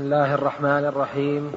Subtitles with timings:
[0.00, 1.52] بسم الله الرحمن الرحيم.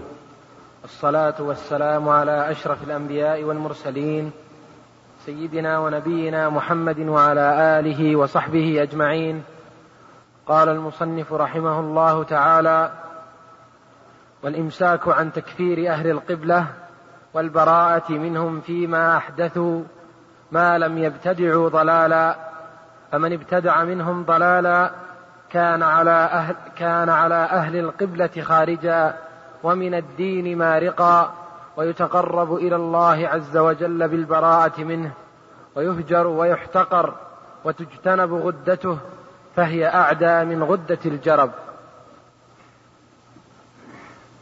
[0.81, 4.31] والصلاة والسلام على أشرف الأنبياء والمرسلين
[5.25, 9.43] سيدنا ونبينا محمد وعلى آله وصحبه أجمعين.
[10.47, 12.91] قال المصنف رحمه الله تعالى
[14.43, 16.65] والإمساك عن تكفير أهل القبلة
[17.33, 19.83] والبراءة منهم فيما أحدثوا
[20.51, 22.35] ما لم يبتدعوا ضلالا
[23.11, 25.02] فمن ابتدع منهم ضلالا
[25.53, 29.17] كان على أهل كان على أهل القبلة خارجا
[29.63, 31.33] ومن الدين مارقا
[31.77, 35.11] ويتقرب إلى الله عز وجل بالبراءة منه
[35.75, 37.13] ويهجر ويحتقر
[37.63, 38.97] وتجتنب غدته
[39.55, 41.51] فهي أعدى من غدة الجرب.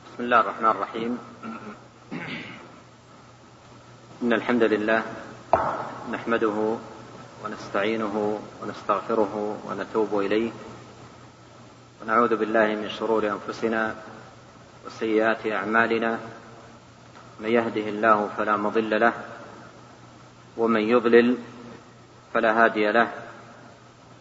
[0.05, 1.18] بسم الله الرحمن الرحيم.
[4.23, 5.02] إن الحمد لله
[6.12, 6.77] نحمده
[7.46, 10.52] ونستعينه ونستغفره ونتوب إليه.
[12.02, 13.96] ونعوذ بالله من شرور أنفسنا
[14.86, 16.20] وسيئات أعمالنا.
[17.40, 19.13] من يهده الله فلا مضل له
[20.58, 21.38] ومن يضلل
[22.34, 23.12] فلا هادي له.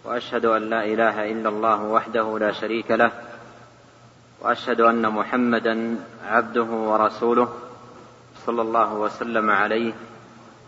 [0.04, 3.12] وأشهد أن لا إله إلا الله وحده لا شريك له
[4.40, 7.48] وأشهد أن محمدا عبده ورسوله
[8.46, 9.92] صلى الله وسلم عليه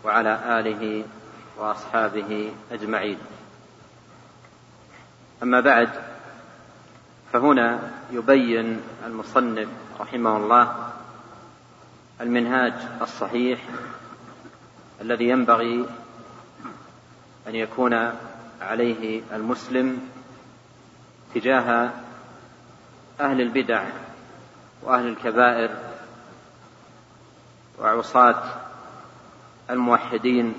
[0.03, 1.05] وعلى آله
[1.57, 3.17] وأصحابه أجمعين.
[5.43, 5.89] أما بعد
[7.33, 7.79] فهنا
[8.11, 9.67] يبين المصنف
[9.99, 10.89] رحمه الله
[12.21, 13.59] المنهاج الصحيح
[15.01, 15.85] الذي ينبغي
[17.47, 18.11] أن يكون
[18.61, 20.09] عليه المسلم
[21.35, 21.89] تجاه
[23.19, 23.83] أهل البدع
[24.83, 25.69] وأهل الكبائر
[27.79, 28.43] وعصاة
[29.69, 30.53] الموحدين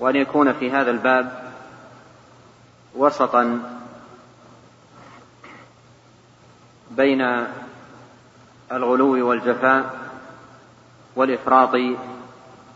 [0.00, 1.52] وأن يكون في هذا الباب
[2.94, 3.73] وسطا
[6.96, 7.46] بين
[8.72, 10.10] الغلو والجفاء
[11.16, 11.76] والإفراط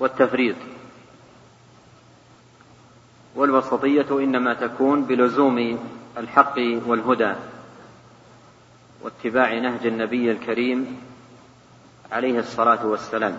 [0.01, 0.57] والتفريط.
[3.34, 5.78] والوسطية إنما تكون بلزوم
[6.19, 7.34] الحق والهدى
[9.03, 11.01] واتباع نهج النبي الكريم
[12.12, 13.39] عليه الصلاة والسلام.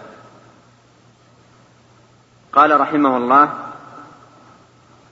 [2.54, 3.72] قال رحمه الله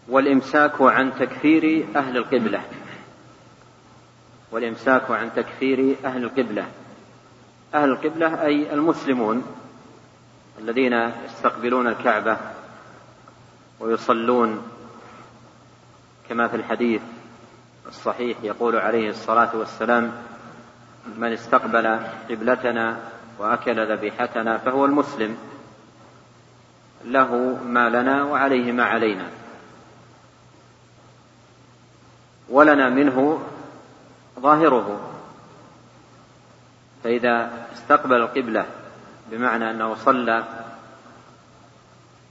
[0.08, 2.62] والإمساك عن تكفير أهل القبلة.
[4.52, 6.68] والإمساك عن تكفير أهل القبلة.
[7.74, 9.44] أهل القبلة أي المسلمون
[10.60, 10.94] الذين
[11.26, 12.38] يستقبلون الكعبة
[13.80, 14.62] ويصلون
[16.30, 17.02] كما في الحديث
[17.88, 20.12] الصحيح يقول عليه الصلاة والسلام
[21.18, 23.00] من استقبل قبلتنا
[23.40, 25.38] وأكل ذبيحتنا فهو المسلم
[27.06, 29.30] له ما لنا وعليه ما علينا.
[32.50, 33.42] ولنا منه
[34.40, 35.14] ظاهره.
[37.04, 38.66] فإذا استقبل القبلة
[39.32, 40.44] بمعنى أنه صلى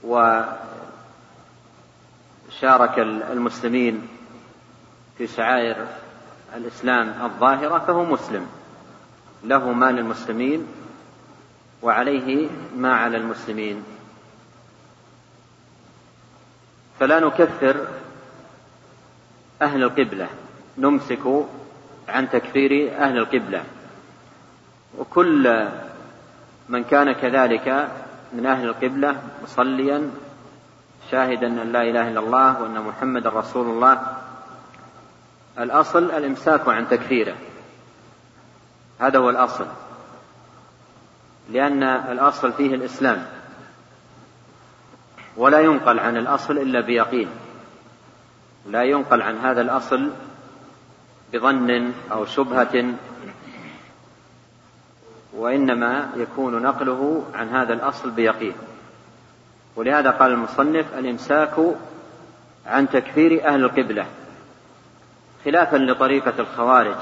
[0.03, 0.59] وشارك
[2.99, 4.07] المسلمين
[5.17, 5.87] في شعائر
[6.55, 8.47] الإسلام الظاهرة فهو مسلم.
[9.43, 10.67] له ما للمسلمين
[11.81, 13.83] وعليه ما على المسلمين.
[16.99, 17.87] فلا نكفر
[19.61, 20.27] أهل القبلة.
[20.77, 21.45] نمسك
[22.07, 23.63] عن تكفير أهل القبلة.
[24.97, 25.67] وكل
[26.69, 27.89] من كان كذلك
[28.33, 30.11] من أهل القبلة مصليا
[31.11, 34.01] شاهدا أن لا إله إلا الله وأن محمد رسول الله
[35.59, 37.35] الأصل الإمساك عن تكفيره.
[38.99, 39.65] هذا هو الأصل.
[41.49, 43.25] لأن الأصل فيه الإسلام.
[45.37, 47.27] ولا ينقل عن الأصل إلا بيقين.
[48.65, 50.09] لا ينقل عن هذا الأصل
[51.33, 52.93] بظن أو شبهة
[55.33, 58.53] وإنما يكون نقله عن هذا الأصل بيقين.
[59.75, 61.55] ولهذا قال المصنف الإمساك
[62.65, 64.05] عن تكفير أهل القبلة
[65.45, 66.97] خلافا لطريقة الخوارج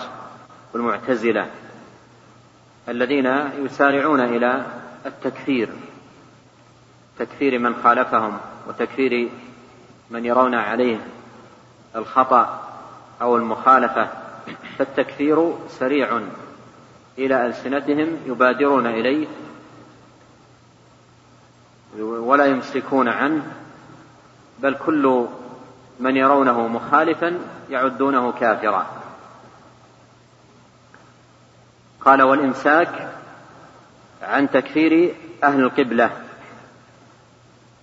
[0.73, 1.47] والمعتزلة
[2.89, 3.25] الذين
[3.65, 4.65] يسارعون إلى
[5.05, 5.69] التكفير
[7.19, 8.37] تكفير من خالفهم
[8.67, 9.29] وتكفير
[10.09, 10.97] من يرون عليه
[11.95, 12.74] الخطأ.
[13.21, 14.09] أو المخالفة
[14.77, 16.21] فالتكفير سريع
[17.17, 19.27] إلى ألسنتهم يبادرون إليه
[21.99, 23.43] ولا يمسكون عنه
[24.59, 25.27] بل كل
[25.99, 27.39] من يرونه مخالفا
[27.69, 28.85] يعدونه كافرا.
[32.01, 33.09] قال والإمساك
[34.21, 36.11] عن تكفير أهل القبلة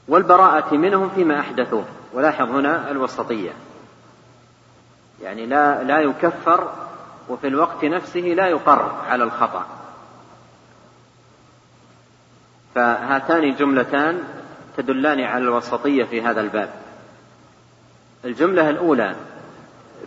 [0.08, 1.85] والبراءة منهم فيما أحدثوه.
[2.12, 3.52] ولاحظ هنا الوسطية.
[5.23, 6.73] يعني لا لا يكفر
[7.29, 9.67] وفي الوقت نفسه لا يقر على الخطأ.
[12.75, 14.23] فهاتان الجملتان
[14.77, 16.71] تدلان على الوسطية في هذا الباب.
[18.25, 19.17] الجملة الأولى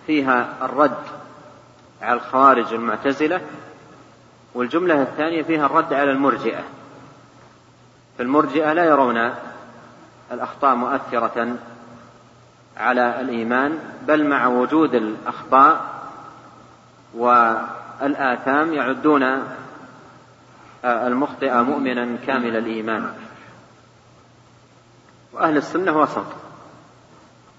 [0.08, 1.04] فيها الرد
[2.02, 3.42] على الخوارج المعتزلة
[4.54, 6.64] والجملة الثانية فيها الرد على المرجئة.
[8.18, 9.34] فالمرجئة لا يرون
[10.32, 11.58] الأخطاء مؤثرة
[12.78, 15.96] على الإيمان بل مع وجود الأخطاء
[17.14, 19.44] والآثام يعدون
[20.86, 23.14] المخطئ مؤمنا كامل الإيمان.
[25.34, 26.26] وأهل السنة وسط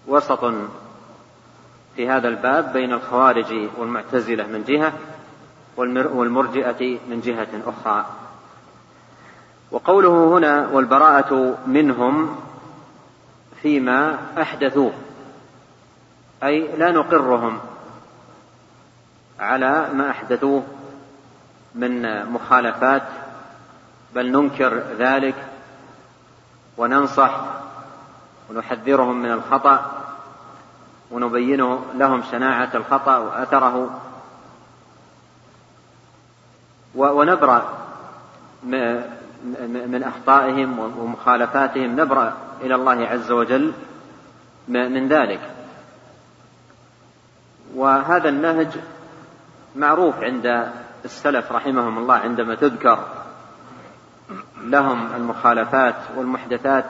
[0.07, 0.45] وسط
[1.97, 4.93] في هذا الباب بين الخوارج والمعتزلة من جهة
[5.77, 8.07] والمرجئة من جهة أخرى.
[9.71, 12.37] وقوله هنا والبراءة منهم
[13.67, 14.93] فيما أحدثوه.
[16.43, 17.59] أي لا نقرهم
[19.41, 20.63] على ما أحدثوه
[21.75, 23.03] من مخالفات
[24.15, 25.35] بل ننكر ذلك
[26.77, 27.41] وننصح
[28.51, 30.05] ونحذرهم من الخطأ
[31.11, 34.01] ونبين لهم شناعة الخطأ وأثره.
[36.95, 37.63] ونبرأ
[38.63, 42.01] من أخطائهم ومخالفاتهم.
[42.01, 43.73] نبرأ إلى الله عز وجل
[44.69, 45.41] من ذلك.
[47.75, 48.69] وهذا النهج
[49.77, 50.73] معروف عند
[51.05, 53.05] السلف رحمهم الله عندما تذكر
[54.61, 56.85] لهم المخالفات والمحدثات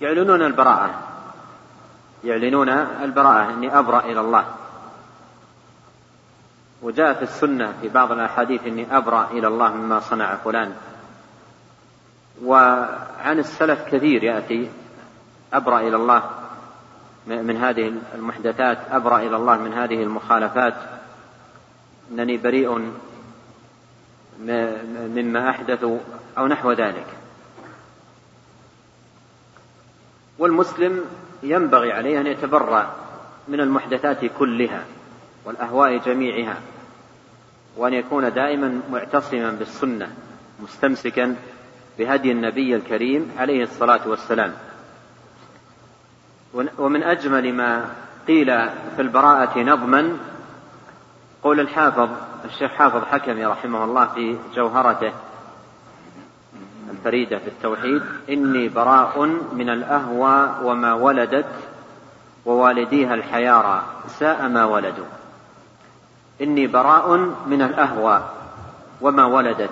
[0.00, 0.90] يعلنون البراءة.
[2.24, 4.44] يعلنون البراءة إني أبرأ إلى الله.
[6.82, 10.74] وجاء في السنة في بعض الأحاديث إني أبرأ إلى الله مما صنع فلان.
[12.44, 14.70] وعن السلف كثير يأتي
[15.52, 16.30] أبرأ إلى الله
[17.26, 20.74] من هذه المحدثات أبرأ إلى الله من هذه المخالفات.
[22.10, 22.92] أنني بريء
[24.38, 25.98] مما أحدثوا
[26.38, 27.06] أو نحو ذلك.
[30.38, 31.04] والمسلم
[31.42, 32.96] ينبغي عليه أن يتبرأ
[33.48, 34.84] من المحدثات كلها
[35.44, 36.60] والأهواء جميعها
[37.76, 40.14] وأن يكون دائما معتصما بالسنة
[40.62, 41.36] مستمسكا
[41.98, 44.54] بهدي النبي الكريم عليه الصلاة والسلام.
[46.78, 47.90] ومن أجمل ما
[48.28, 48.46] قيل
[48.96, 50.16] في البراءة نظما
[51.42, 52.08] قول الحافظ
[52.44, 55.12] الشيخ حافظ حكمي رحمه الله في جوهرته
[56.90, 61.46] الفريدة في التوحيد إني براء من الأهوى وما ولدت
[62.46, 65.06] ووالديها الحيارى ساء ما ولدوا.
[66.42, 67.16] إني براء
[67.46, 68.22] من الأهوى
[69.00, 69.70] وما ولدت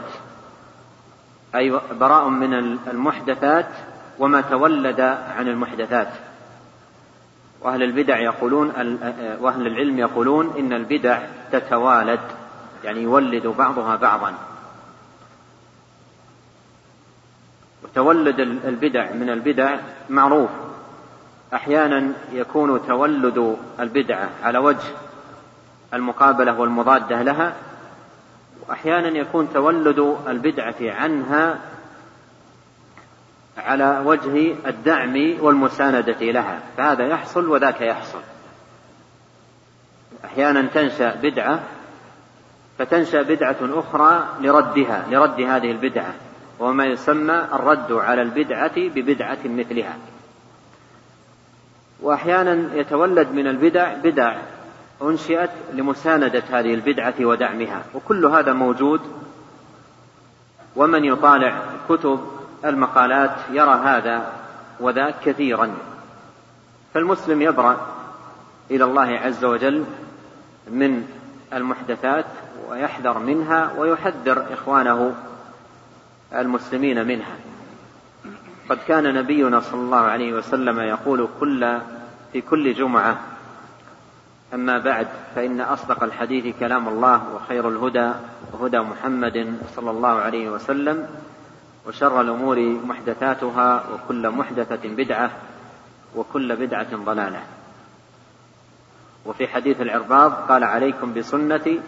[1.56, 2.54] أي براء من
[2.88, 3.68] المحدثات
[4.18, 5.00] وما تولد
[5.36, 6.08] عن المحدثات.
[7.60, 8.68] وأهل البدع يقولون
[9.40, 11.18] وأهل العلم يقولون إن البدع
[11.52, 12.20] تتوالد
[12.84, 14.34] يعني يولد بعضها بعضا.
[17.84, 19.76] وتولد البدع من البدع
[20.10, 20.50] معروف.
[21.54, 24.88] أحيانا يكون تولد البدعة على وجه
[25.94, 27.54] المقابلة والمضادة لها
[28.68, 31.58] وأحيانا يكون تولد البدعة عنها
[33.58, 38.20] على وجه الدعم والمساندة لها فهذا يحصل وذاك يحصل.
[40.24, 41.60] أحيانا تنشأ بدعة
[42.78, 46.14] فتنشأ بدعة أخرى لردها لرد هذه البدعة
[46.58, 49.96] وما يسمى الرد على البدعة ببدعة مثلها.
[52.00, 54.36] وأحيانا يتولد من البدع بدع
[55.02, 59.00] أنشئت لمساندة هذه البدعة ودعمها وكل هذا موجود
[60.76, 62.20] ومن يطالع كتب
[62.64, 64.32] المقالات يرى هذا
[64.80, 65.74] وذاك كثيرا.
[66.94, 67.86] فالمسلم يبرأ
[68.70, 69.84] إلى الله عز وجل
[70.70, 71.08] من
[71.52, 72.24] المحدثات
[72.68, 75.14] ويحذر منها ويحذر إخوانه
[76.34, 77.36] المسلمين منها.
[78.68, 81.78] قد كان نبينا صلى الله عليه وسلم يقول كل
[82.32, 83.33] في كل جمعة
[84.54, 88.12] أما بعد فإن أصدق الحديث كلام الله وخير الهدى
[88.60, 91.08] هدى محمد صلى الله عليه وسلم
[91.86, 95.30] وشر الأمور محدثاتها وكل محدثة بدعة
[96.16, 97.42] وكل بدعة ضلالة.
[99.26, 101.80] وفي حديث العرباض قال عليكم بسنتي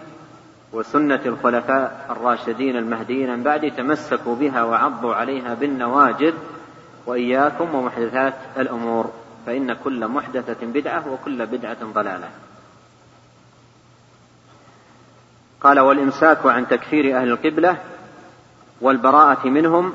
[0.73, 6.35] وسنة الخلفاء الراشدين المهديين من بعد تمسكوا بها وعضوا عليها بالنواجذ
[7.07, 9.11] وإياكم ومحدثات الأمور
[9.47, 12.29] فإن كل محدثة بدعة وكل بدعة ضلالة.
[15.61, 17.77] قال والإمساك عن تكفير أهل القبلة
[18.81, 19.93] والبراءة منهم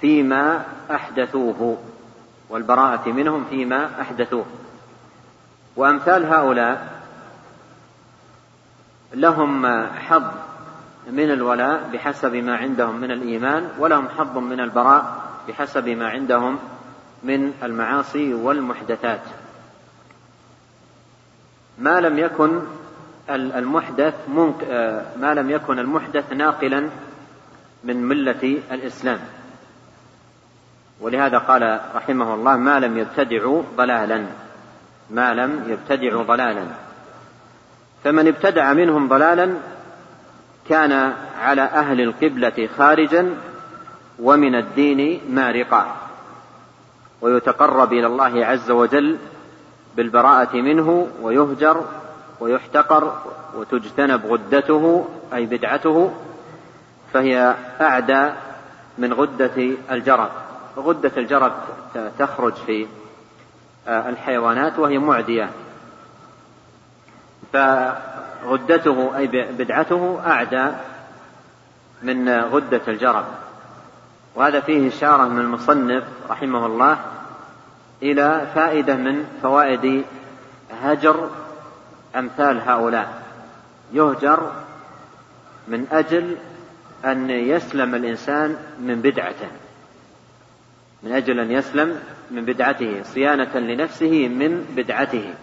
[0.00, 1.78] فيما أحدثوه
[2.50, 4.44] والبراءة منهم فيما أحدثوه.
[5.76, 7.02] وأمثال هؤلاء
[9.14, 10.22] لهم حظ
[11.10, 16.58] من الولاء بحسب ما عندهم من الإيمان ولهم حظ من البراء بحسب ما عندهم
[17.22, 19.20] من المعاصي والمحدثات.
[21.78, 22.60] ما لم يكن
[23.30, 24.14] المحدث
[25.20, 26.88] ما لم يكن المحدث ناقلا
[27.84, 29.18] من ملة الإسلام.
[31.00, 34.26] ولهذا قال رحمه الله ما لم يبتدعوا ضلالا.
[35.10, 36.64] ما لم يبتدعوا ضلالا.
[38.04, 39.54] فمن ابتدع منهم ضلالا
[40.68, 43.34] كان على أهل القبلة خارجا
[44.18, 45.96] ومن الدين مارقا.
[47.20, 49.18] ويتقرب إلى الله عز وجل
[49.96, 51.84] بالبراءة منه ويهجر
[52.42, 53.18] ويحتقر
[53.54, 56.12] وتجتنب غدته أي بدعته
[57.12, 58.30] فهي أعدى
[58.98, 60.30] من غدة الجرد
[60.76, 61.52] غدة الجرد
[62.18, 62.86] تخرج في
[63.88, 65.50] الحيوانات وهي معدية.
[67.52, 70.66] فغدته أي بدعته أعدى
[72.02, 73.24] من غدة الجرد
[74.34, 76.98] وهذا فيه إشارة من المصنف رحمه الله
[78.02, 80.04] إلى فائدة من فوائد
[80.82, 81.30] هجر
[82.16, 83.22] أمثال هؤلاء.
[83.92, 84.52] يهجر
[85.68, 86.36] من أجل
[87.04, 89.48] أن يسلم الإنسان من بدعته.
[91.02, 92.00] من أجل أن يسلم
[92.30, 95.34] من بدعته صيانة لنفسه من بدعته.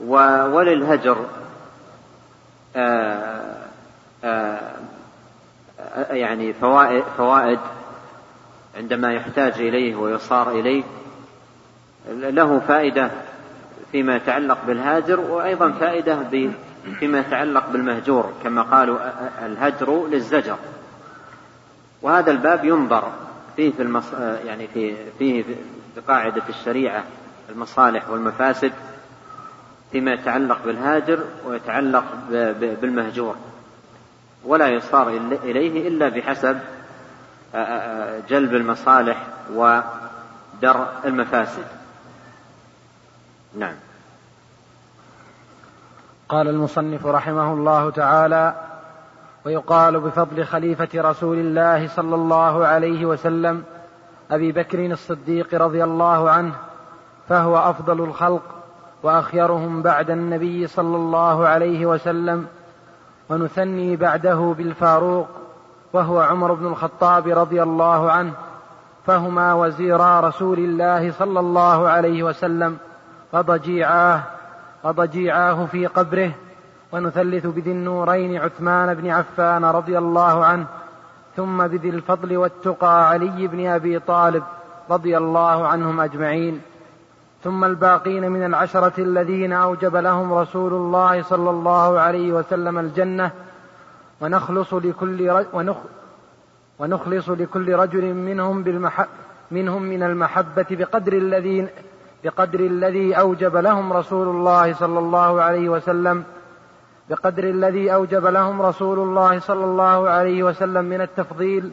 [0.00, 1.26] وللهجر
[2.76, 3.66] آآ
[4.24, 4.76] آآ
[6.10, 7.58] يعني فوائد, فوائد
[8.76, 10.82] عندما يحتاج إليه ويصار إليه.
[12.10, 13.10] له فائدة
[13.96, 16.18] فيما يتعلق بالهاجر وأيضا فائدة
[16.98, 18.98] فيما يتعلق بالمهجور كما قالوا
[19.46, 20.56] الهجر للزجر.
[22.02, 23.12] وهذا الباب ينظر
[23.56, 24.12] فيه في المص...
[24.44, 27.04] يعني في فيه في قاعدة الشريعة
[27.50, 28.72] المصالح والمفاسد
[29.92, 32.04] فيما يتعلق بالهاجر ويتعلق
[32.80, 33.36] بالمهجور.
[34.44, 35.08] ولا يصار
[35.44, 36.58] إليه إلا بحسب
[38.28, 41.66] جلب المصالح ودرء المفاسد.
[43.58, 43.74] نعم.
[46.28, 48.54] قال المصنف رحمه الله تعالى
[49.44, 53.62] ويقال بفضل خليفة رسول الله صلى الله عليه وسلم
[54.30, 56.52] أبي بكر الصديق رضي الله عنه
[57.28, 58.42] فهو أفضل الخلق
[59.02, 62.46] وأخيرهم بعد النبي صلى الله عليه وسلم
[63.28, 65.28] ونثني بعده بالفاروق
[65.92, 68.32] وهو عمر بن الخطاب رضي الله عنه
[69.06, 72.78] فهما وزيرا رسول الله صلى الله عليه وسلم
[73.32, 74.22] وضجيعاه
[74.84, 76.32] وضجيعاه في قبره
[76.92, 80.66] ونثلث بذي النورين عثمان بن عفان رضي الله عنه
[81.36, 84.42] ثم بذي الفضل والتقى علي بن أبي طالب
[84.90, 86.60] رضي الله عنهم أجمعين.
[87.44, 93.30] ثم الباقين من العشرة الذين أوجب لهم رسول الله صلى الله عليه وسلم الجنة
[94.20, 95.76] ونخلص لكل ونخ
[96.78, 99.06] ونخلص لكل رجل منهم بالمح
[99.50, 101.68] منهم من المحبة بقدر الذي
[102.26, 106.24] بقدر الذي أوجب لهم رسول الله صلى الله عليه وسلم
[107.10, 111.70] بقدر الذي أوجب لهم رسول الله صلى الله عليه وسلم من التفضيل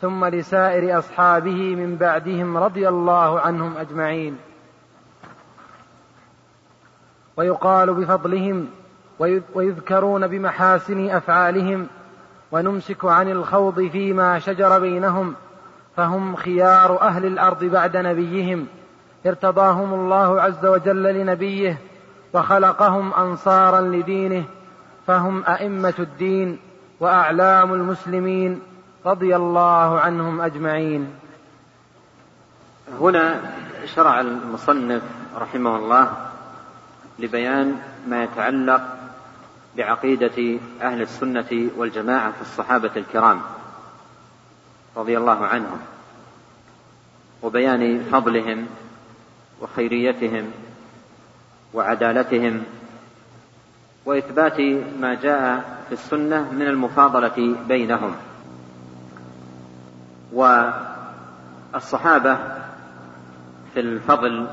[0.00, 4.36] ثم لسائر أصحابه من بعدهم رضي الله عنهم أجمعين.
[7.36, 8.66] ويقال بفضلهم
[9.54, 11.86] ويذكرون بمحاسن أفعالهم
[12.52, 15.34] ونمسك عن الخوض فيما شجر بينهم
[15.96, 18.66] فهم خيار أهل الأرض بعد نبيهم.
[19.26, 21.78] ارتضاهم الله عز وجل لنبيه
[22.32, 24.44] وخلقهم أنصارا لدينه
[25.06, 26.58] فهم أئمة الدين
[27.00, 28.60] وأعلام المسلمين
[29.06, 31.14] رضي الله عنهم أجمعين.
[33.00, 33.40] هنا
[33.94, 35.02] شرع المصنف
[35.38, 36.12] رحمه الله
[37.18, 37.78] لبيان
[38.08, 38.82] ما يتعلق
[39.76, 43.40] بعقيدة أهل السنة والجماعة في الصحابة الكرام
[44.96, 45.78] رضي الله عنهم
[47.42, 48.66] وبيان فضلهم
[49.64, 50.50] وخيريتهم
[51.74, 52.62] وعدالتهم
[54.04, 54.60] وإثبات
[55.00, 58.14] ما جاء في السنة من المفاضلة بينهم.
[61.72, 62.38] والصحابة
[63.74, 64.46] في الفضل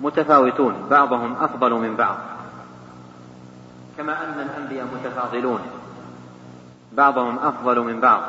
[0.00, 2.16] متفاوتون بعضهم أفضل من بعض
[3.98, 5.60] كما أن الأنبياء متفاضلون
[6.92, 8.22] بعضهم أفضل من بعض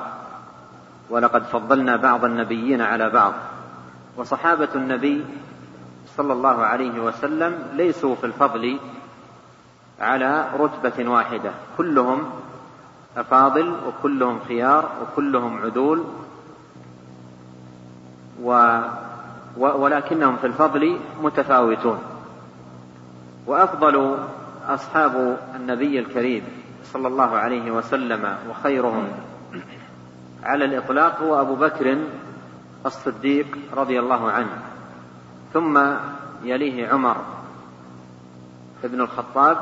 [1.09, 3.33] ولقد فضلنا بعض النبيين على بعض.
[4.17, 5.25] وصحابة النبي
[6.17, 8.79] صلى الله عليه وسلم ليسوا في الفضل
[9.99, 11.51] على رتبة واحدة.
[11.77, 12.29] كلهم
[13.17, 16.03] أفاضل وكلهم خيار وكلهم عدول
[18.43, 18.79] و
[19.57, 21.99] ولكنهم في الفضل متفاوتون.
[23.47, 24.17] وأفضل
[24.67, 26.43] أصحاب النبي الكريم
[26.83, 29.07] صلى الله عليه وسلم وخيرهم
[30.43, 31.97] على الإطلاق هو أبو بكر
[32.85, 34.61] الصديق رضي الله عنه.
[35.55, 35.79] ثم
[36.43, 37.17] يليه عمر
[38.83, 39.57] بن الخطاب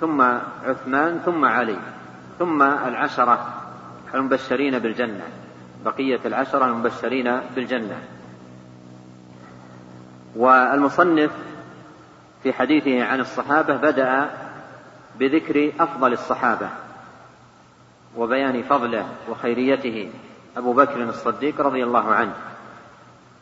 [0.00, 0.22] ثم
[0.64, 1.76] عثمان ثم علي
[2.38, 3.48] ثم العشرة
[4.14, 5.24] المبشرين بالجنة
[5.84, 7.98] بقية العشرة المبشرين بالجنة.
[10.36, 11.30] والمصنف
[12.42, 14.30] في حديثه عن الصحابة بدأ
[15.18, 16.68] بذكر أفضل الصحابة
[18.16, 20.10] وبيان فضله وخيريته
[20.56, 22.34] أبو بكر الصديق رضي الله عنه.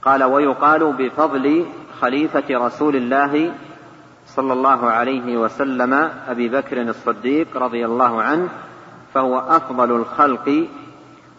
[0.02, 1.66] قال ويقال بفضل
[2.00, 3.54] خليفة رسول الله
[4.26, 8.48] صلى الله عليه وسلم أبي بكر الصديق رضي الله عنه
[9.14, 10.66] فهو أفضل الخلق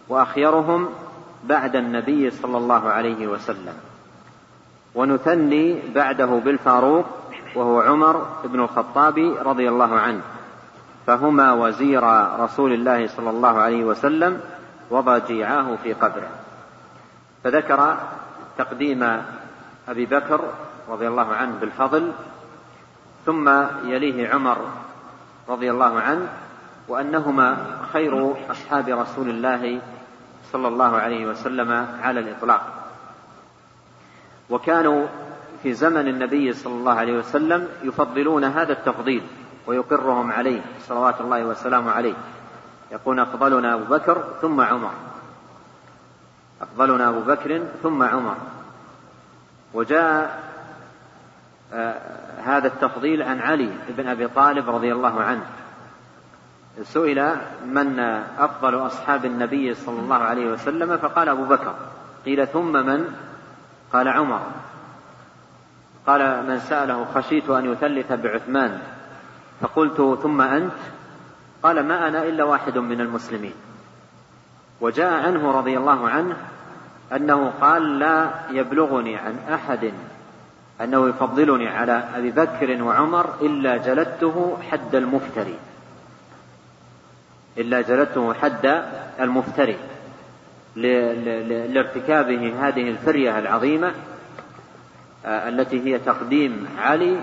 [0.08, 0.88] وأخيرهم
[1.44, 3.74] بعد النبي صلى الله عليه وسلم.
[4.94, 7.04] ونثني بعده بالفاروق
[7.56, 10.20] وهو عمر بن الخطاب رضي الله عنه.
[11.06, 12.02] فهما وزير
[12.40, 14.40] رسول الله صلى الله عليه وسلم
[14.90, 16.28] وضجيعاه في قبره.
[17.44, 17.96] فذكر
[18.60, 19.22] تقديم
[19.88, 20.40] أبي بكر
[20.88, 22.12] رضي الله عنه بالفضل
[23.26, 23.48] ثم
[23.84, 24.58] يليه عمر
[25.48, 26.28] رضي الله عنه
[26.88, 27.56] وأنهما
[27.92, 29.80] خير أصحاب رسول الله
[30.52, 32.62] صلى الله عليه وسلم على الإطلاق.
[34.50, 35.06] وكانوا
[35.62, 39.22] في زمن النبي صلى الله عليه وسلم يفضلون هذا التفضيل
[39.66, 42.14] ويقرهم عليه صلوات الله وسلامه عليه.
[42.92, 44.92] يقول أفضلنا أبو بكر ثم عمر.
[46.62, 48.36] أفضلنا أبو بكر ثم عمر.
[49.74, 50.40] وجاء
[51.72, 55.46] آه هذا التفضيل عن علي بن أبي طالب رضي الله عنه.
[56.82, 57.36] سئل
[57.66, 58.00] من
[58.38, 61.74] أفضل أصحاب النبي صلى الله عليه وسلم فقال أبو بكر.
[62.24, 63.16] قيل ثم من؟
[63.92, 64.40] قال عمر.
[66.06, 68.80] قال من سأله خشيت أن يثلث بعثمان.
[69.60, 70.72] فقلت ثم أنت؟
[71.62, 73.54] قال ما أنا إلا واحد من المسلمين.
[74.80, 76.36] وجاء عنه رضي الله عنه
[77.12, 79.92] أنه قال لا يبلغني عن أحد
[80.80, 85.58] أنه يفضلني على أبي بكر وعمر إلا جلدته حد المفتري.
[87.58, 88.84] إلا جلدته حد
[89.20, 89.76] المفتري
[90.76, 93.92] لارتكابه هذه الفرية العظيمة
[95.26, 97.16] آه، التي هي تقديم علي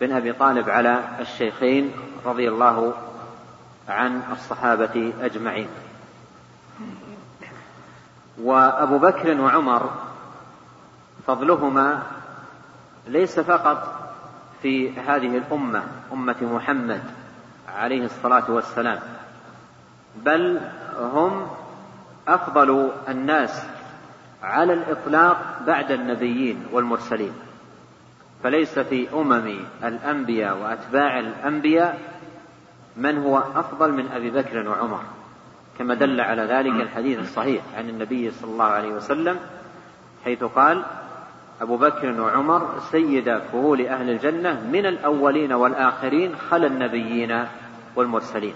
[0.00, 1.92] بن أبي طالب على الشيخين
[2.26, 2.94] رضي الله
[3.88, 5.68] عن الصحابة أجمعين.
[8.40, 9.90] وأبو بكر وعمر
[11.26, 12.02] فضلهما
[13.06, 14.12] ليس فقط
[14.62, 17.02] في هذه الأمة أمة محمد
[17.68, 18.98] عليه الصلاة والسلام
[20.16, 20.60] بل
[21.00, 21.46] هم
[22.28, 23.64] أفضل الناس
[24.42, 27.32] على الإطلاق بعد النبيين والمرسلين.
[28.42, 31.98] فليس في أمم الأنبياء وأتباع الأنبياء
[32.96, 35.00] من هو أفضل من أبي بكر وعمر.
[35.78, 39.38] كما دل على ذلك الحديث الصحيح عن النبي صلى الله عليه وسلم
[40.24, 40.84] حيث قال
[41.60, 47.46] أبو بكر وعمر سيد فهول أهل الجنة من الأولين والآخرين خلا النبيين
[47.96, 48.54] والمرسلين.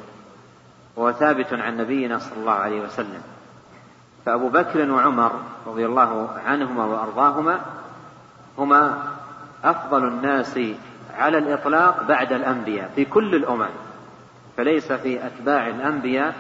[0.97, 3.23] وهو ثابت عن نبينا صلى الله عليه وسلم.
[4.27, 5.33] فأبو بكر وعمر
[5.67, 7.61] رضي الله عنهما وأرضاهما
[8.59, 9.03] هما
[9.65, 10.61] أفضل الناس
[11.19, 13.69] على الإطلاق بعد الأنبياء في كل الأمم
[14.57, 16.35] فليس في أتباع الأنبياء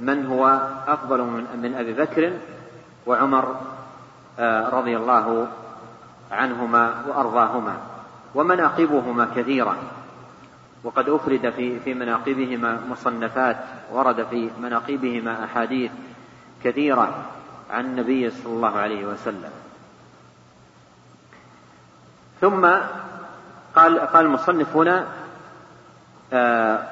[0.00, 2.32] من هو أفضل من, من أبي بكر
[3.06, 3.60] وعمر
[4.38, 5.48] آه، رضي الله
[6.32, 7.76] عنهما وأرضاهما
[8.34, 9.76] ومناقبهما كثيرة.
[10.84, 13.56] وقد أفرد في في مناقبهما مصنفات
[13.92, 15.90] ورد في مناقبهما أحاديث
[16.64, 17.24] كثيرة
[17.70, 19.50] عن النبي صلى الله عليه وسلم.
[22.40, 22.66] ثم
[23.74, 25.06] قال قال المصنف هنا
[26.32, 26.82] آه،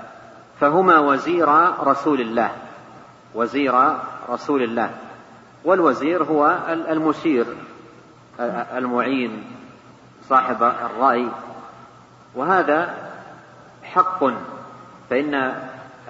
[0.61, 1.49] فهما وزير
[1.81, 2.51] رسول الله.
[3.35, 3.75] وزير
[4.29, 4.91] رسول الله.
[5.65, 7.47] والوزير هو المشير
[8.77, 9.45] المعين
[10.29, 11.29] صاحب الرأي.
[12.35, 12.95] وهذا
[13.83, 14.25] حق
[15.11, 15.55] فإن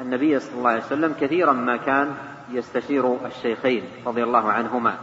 [0.01, 2.15] النبي صلى الله عليه وسلم كثيرا ما كان
[2.51, 4.95] يستشير الشيخين رضي الله عنهما.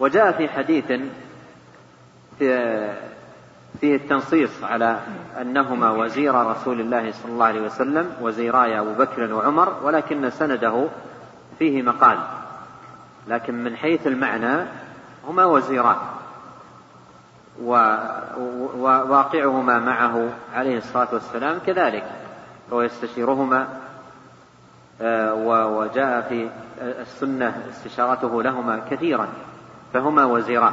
[0.00, 0.92] وجاء في حديث
[3.80, 5.00] فيه التنصيص على
[5.40, 10.88] أنهما وزير رسول الله صلى الله عليه وسلم وزيراي أبو بكر وعمر ولكن سنده
[11.58, 12.18] فيه مقال
[13.28, 14.66] لكن من حيث المعنى
[15.28, 15.96] هما وزيران
[18.74, 22.04] وواقعهما معه عليه الصلاة والسلام كذلك
[22.72, 23.68] هو يستشيرهما
[25.00, 25.34] آه،
[25.66, 29.28] وجاء في السنة استشارته لهما كثيرا
[29.92, 30.72] فهما وزيران.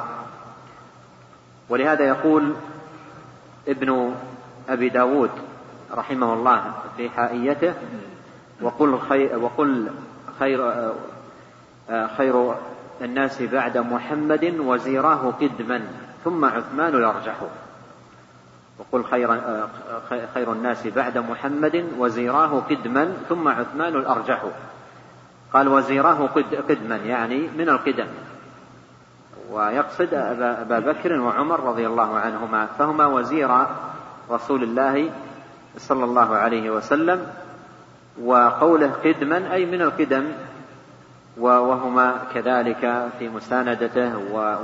[1.70, 2.54] ولهذا يقول
[3.68, 4.16] ابن
[4.70, 5.32] أبي داود
[5.94, 7.74] رحمه الله في حائيته
[8.62, 9.90] وقل خير وقل
[10.40, 10.92] خير
[12.18, 12.56] خير
[13.02, 15.82] الناس بعد محمد وزيراه قدما
[16.24, 17.36] ثم عثمان الأرجح
[18.80, 19.40] وقل خير
[20.34, 24.46] خير الناس بعد محمد وزيراه قدما ثم عثمان الأرجح.
[25.54, 26.30] قال وزيراه
[26.70, 28.08] قدما يعني من القدم.
[29.52, 33.50] ويقصد أبا بكر وعمر رضي الله عنهما فهما وزير
[34.32, 35.12] رسول الله
[35.78, 37.28] صلى الله عليه وسلم.
[38.22, 40.32] وقوله قدما أي من القدم
[41.38, 44.18] وهما كذلك في مساندته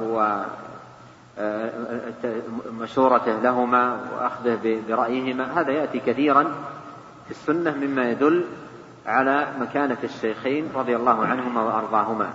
[0.09, 0.43] و
[2.79, 5.61] مشورته لهما وأخذه برأيهما.
[5.61, 6.43] هذا يأتي كثيرا
[7.25, 8.45] في السنة مما يدل
[9.05, 12.29] على مكانة الشيخين رضي الله عنهما وأرضاهما.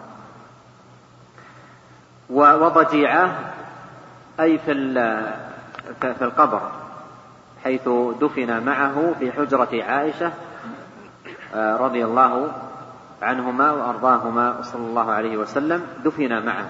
[2.31, 3.39] وضجيعة
[4.41, 4.73] أي في
[6.23, 6.71] القبر
[7.65, 7.89] حيث
[8.21, 10.33] دفن معه في حجرة عائشة
[11.57, 12.53] رضي الله
[13.23, 16.69] عنهما وأرضاهما صلى الله عليه وسلم دفن معه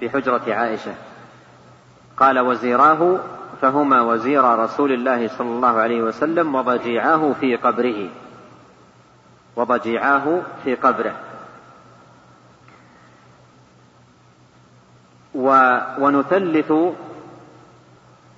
[0.00, 0.94] في حجرة عائشة.
[2.16, 3.18] قال وزيراه
[3.62, 8.08] فهما وزير رسول الله صلى الله عليه وسلم وضجيعاه في قبره.
[9.56, 11.14] وضجيعاه في قبره.
[15.98, 16.72] ونثلث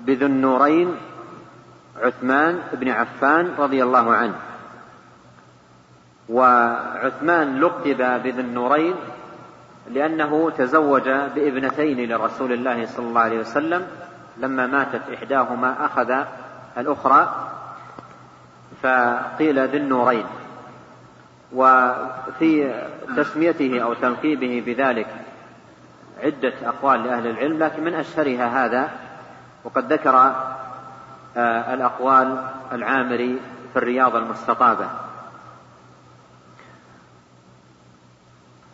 [0.00, 0.96] بذو النورين
[2.02, 4.47] عثمان بن عفان رضي الله عنه.
[6.28, 8.94] وعثمان لقب بذي النورين
[9.90, 13.86] لأنه تزوج بابنتين لرسول الله صلى الله عليه وسلم
[14.36, 16.14] لما ماتت إحداهما أخذ
[16.78, 17.50] الأخرى
[18.82, 20.24] فقيل ذي النورين.
[21.52, 22.82] وفي
[23.16, 25.06] تسميته أو تلقيبه بذلك
[26.22, 28.90] عدة أقوال لأهل العلم لكن من أشهرها هذا
[29.64, 30.34] وقد ذكر
[31.36, 33.40] آه، الأقوال العامري
[33.72, 34.88] في الرياض المستطابة.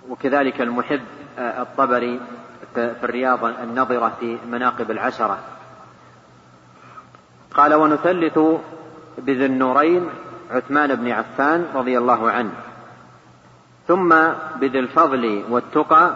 [0.09, 1.01] وكذلك المحب
[1.39, 2.21] آه، الطبري
[2.75, 5.39] في الرياض النظرة في مناقب العشرة.
[7.55, 8.39] قال ونثلث
[9.19, 10.09] بذي النورين
[10.51, 12.53] عثمان بن عفان رضي الله عنه
[13.89, 14.15] ثم
[14.61, 16.15] بذي الفضل والتقى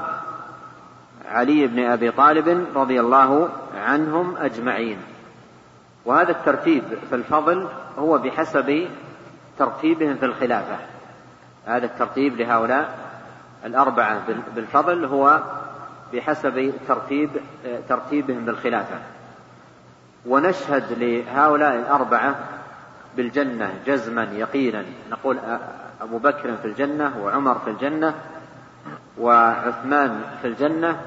[1.29, 4.99] علي بن أبي طالب رضي الله عنهم أجمعين.
[6.05, 8.89] وهذا الترتيب في الفضل هو بحسب
[9.59, 10.77] ترتيبهم في الخلافة.
[11.67, 13.08] هذا الترتيب لهؤلاء
[13.65, 14.23] الأربعة
[14.55, 15.43] بالفضل هو
[16.13, 17.31] بحسب ترتيب
[17.89, 18.99] ترتيبهم بالخلافة.
[20.27, 22.39] ونشهد لهؤلاء الأربعة
[23.17, 24.85] بالجنة جزما يقينا.
[25.11, 25.39] نقول
[26.01, 28.15] أبو بكر في الجنة وعمر في الجنة
[29.19, 31.01] وعثمان في الجنة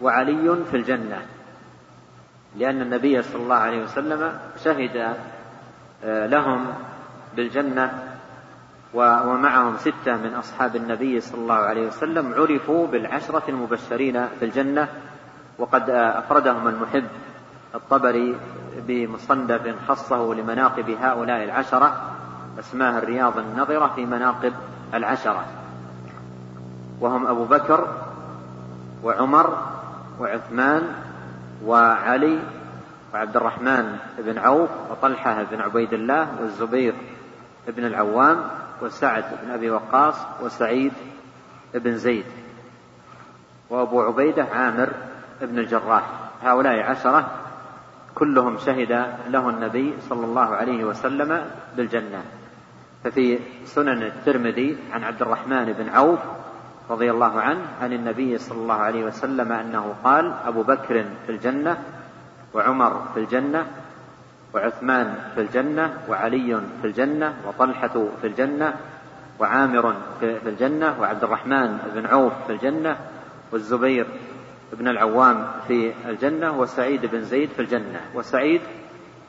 [0.00, 1.22] وعلي في الجنة.
[2.56, 5.16] لأن النبي صلى الله عليه وسلم شهد
[6.04, 6.66] لهم
[7.36, 8.05] بالجنة
[8.96, 14.88] ومعهم ستة من أصحاب النبي صلى الله عليه وسلم عرفوا بالعشرة المبشرين في الجنة
[15.58, 17.04] وقد أفردهم المحب
[17.74, 18.36] الطبري
[18.86, 21.96] بمصنف خصه لمناقب هؤلاء العشرة
[22.58, 24.52] اسماه الرياض النظرة في مناقب
[24.94, 25.44] العشرة.
[27.00, 27.88] وهم أبو بكر
[29.04, 29.62] وعمر
[30.20, 30.82] وعثمان
[31.64, 32.38] وعلي
[33.14, 36.94] وعبد الرحمن بن عوف وطلحة بن عبيد الله والزبير
[37.68, 38.36] بن العوام
[38.82, 40.92] وسعد بن أبي وقاص وسعيد
[41.74, 42.24] بن زيد
[43.70, 44.88] وأبو عبيدة عامر
[45.40, 46.04] بن الجراح.
[46.42, 47.30] هؤلاء عشرة
[48.14, 52.24] كلهم شهد له النبي صلى الله عليه وسلم بالجنة.
[53.04, 56.20] ففي سنن الترمذي عن عبد الرحمن بن عوف
[56.90, 61.78] رضي الله عنه عن النبي صلى الله عليه وسلم أنه قال أبو بكر في الجنة
[62.54, 63.66] وعمر في الجنة
[64.54, 68.74] وعثمان في الجنة وعلي في الجنة وطلحة في الجنة
[69.38, 72.96] وعامر في الجنة وعبد الرحمن بن عوف في الجنة
[73.52, 74.06] والزبير
[74.72, 78.00] بن العوام في الجنة وسعيد بن زيد في الجنة.
[78.14, 78.60] وسعيد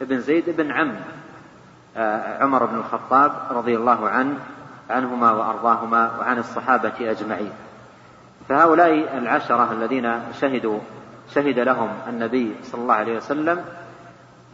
[0.01, 0.95] بن زيد بن عم
[1.97, 4.37] آه، عمر بن الخطاب رضي الله عنه
[4.89, 7.51] عنهما وأرضاهما وعن الصحابة أجمعين.
[8.49, 10.79] فهؤلاء العشرة الذين شهدوا
[11.29, 13.65] شهد لهم النبي صلى الله عليه وسلم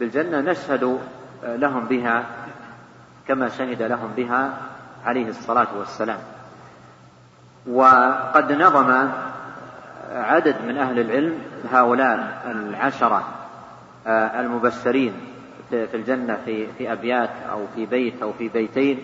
[0.00, 0.98] بالجنة نشهد
[1.44, 2.24] لهم بها
[3.28, 4.54] كما شهد لهم بها
[5.04, 6.18] عليه الصلاة والسلام.
[7.66, 9.08] وقد نظم
[10.12, 11.38] عدد من أهل العلم
[11.72, 13.24] هؤلاء العشرة
[14.06, 15.12] المبشرين
[15.70, 18.98] في الجنة في في أبيات أو في بيت أو في بيتين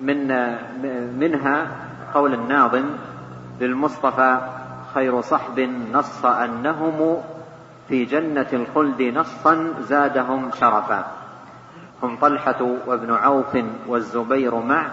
[0.00, 0.28] من
[1.18, 1.66] منها
[2.14, 2.84] قول الناظم
[3.60, 4.40] للمصطفى
[4.94, 5.60] خير صحب
[5.92, 7.22] نص أنهم
[7.90, 11.06] في جنة الخلد نصا زادهم شرفا.
[12.02, 14.90] هم طلحة وابن عوف والزبير مع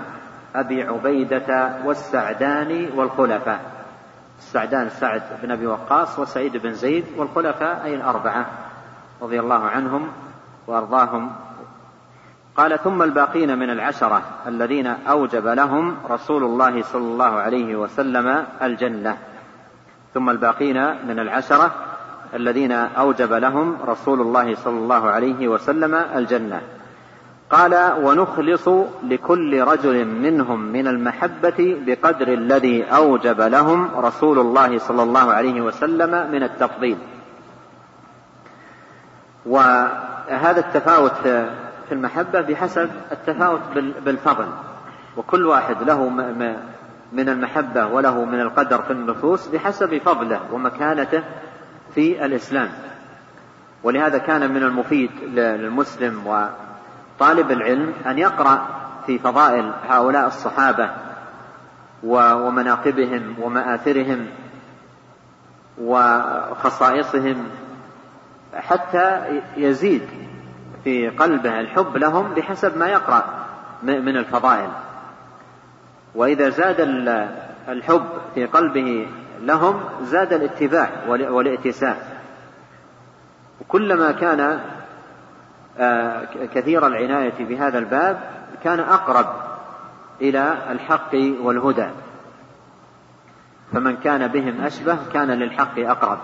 [0.55, 3.61] أبي عبيدة والسعدان والخلفاء.
[4.37, 8.45] السعدان سعد بن أبي وقاص وسعيد بن زيد والخلفاء أي الأربعة
[9.21, 10.07] رضي الله عنهم
[10.67, 11.31] وأرضاهم.
[12.55, 19.17] قال ثم الباقين من العشرة الذين أوجب لهم رسول الله صلى الله عليه وسلم الجنة.
[20.13, 21.71] ثم الباقين من العشرة
[22.33, 26.61] الذين أوجب لهم رسول الله صلى الله عليه وسلم الجنة.
[27.49, 28.69] قال ونخلص
[29.03, 36.31] لكل رجل منهم من المحبة بقدر الذي أوجب لهم رسول الله صلى الله عليه وسلم
[36.31, 36.97] من التفضيل.
[39.45, 41.17] وهذا التفاوت
[41.87, 43.61] في المحبة بحسب التفاوت
[44.05, 44.47] بالفضل.
[45.17, 46.09] وكل واحد له
[47.13, 51.23] من المحبة وله من القدر في النفوس بحسب فضله ومكانته
[51.97, 52.69] في الإسلام.
[53.83, 58.67] ولهذا كان من المفيد للمسلم وطالب العلم أن يقرأ
[59.05, 60.89] في فضائل هؤلاء الصحابة
[62.03, 64.27] ومناقبهم ومآثرهم
[65.81, 67.47] وخصائصهم
[68.55, 70.07] حتى يزيد
[70.83, 73.23] في قلبه الحب لهم بحسب ما يقرأ
[73.83, 74.69] من الفضائل.
[76.15, 76.75] وإذا زاد
[77.67, 78.05] الحب
[78.35, 79.07] في قلبه
[79.41, 82.21] لهم زاد الاتباع والائتساء
[83.61, 84.59] وكلما كان
[85.79, 88.19] آه، كثير العناية بهذا الباب
[88.63, 89.27] كان أقرب
[90.21, 91.87] إلى الحق والهدى.
[93.73, 96.17] فمن كان بهم أشبه كان للحق أقرب.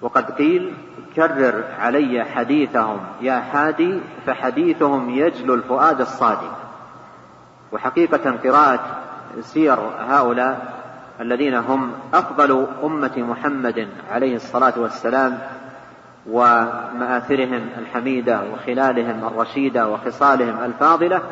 [0.00, 0.74] وقد قيل
[1.16, 6.56] كرر علي حديثهم يا حادي فحديثهم يجلو الفؤاد الصادق.
[7.72, 9.02] وحقيقة قراءة
[9.40, 10.75] سير هؤلاء
[11.20, 15.38] الذين هم أفضل أمة محمد عليه الصلاة والسلام
[16.30, 21.22] ومآثرهم الحميدة وخلالهم الرشيدة وخصالهم الفاضلة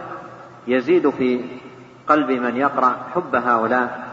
[0.66, 1.44] يزيد في
[2.06, 4.04] قلب من يقرأ حب هؤلاء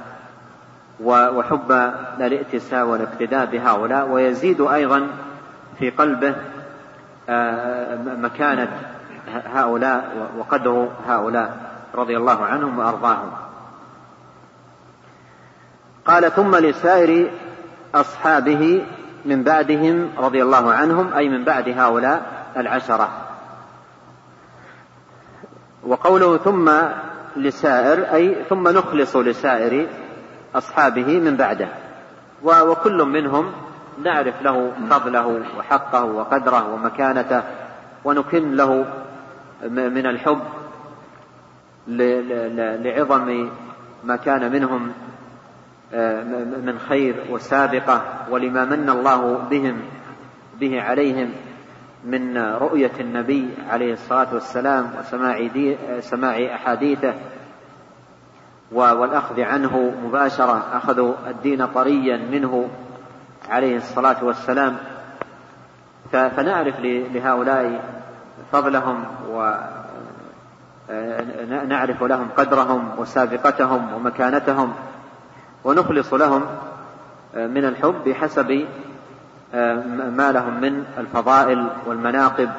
[1.04, 1.72] وحب
[2.20, 5.08] الائتساء والاقتداء بهؤلاء ويزيد أيضا
[5.80, 6.36] في قلبه
[7.30, 8.68] آه، مكانة
[9.46, 11.58] هؤلاء وقدر هؤلاء
[11.96, 13.32] رضي الله عنهم وأرضاهم.
[16.06, 17.32] قال ثم لسائر
[17.96, 18.86] أصحابه
[19.26, 23.10] من بعدهم رضي الله عنهم أي من بعد هؤلاء العشرة.
[25.84, 26.72] وقوله ثم
[27.36, 29.88] لسائر أي ثم نخلص لسائر
[30.56, 31.68] أصحابه من بعده.
[32.44, 33.52] وكل منهم
[34.04, 37.44] نعرف له فضله وحقه وقدره ومكانته
[38.06, 38.86] ونكن له
[39.70, 40.40] من الحب
[41.88, 43.50] لعظم
[44.04, 44.92] ما كان منهم
[46.64, 49.82] من خير وسابقة ولما من الله بهم
[50.60, 51.32] به عليهم
[52.06, 55.50] من رؤية النبي عليه الصلاة والسلام وسماع
[56.00, 57.14] سماع أحاديثه
[58.72, 62.70] والأخذ عنه مباشرة أخذوا الدين طريا منه
[63.50, 64.78] عليه الصلاة والسلام.
[66.12, 67.84] فنعرف لهؤلاء
[68.52, 69.06] فضلهم
[70.90, 74.74] ونعرف لهم قدرهم وسابقتهم ومكانتهم.
[75.64, 76.46] ونخلص لهم
[77.36, 78.66] من الحب بحسب
[80.14, 82.50] ما لهم من الفضائل والمناقب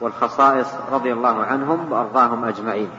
[0.00, 2.90] والخصائص رضي الله عنهم وأرضاهم أجمعين.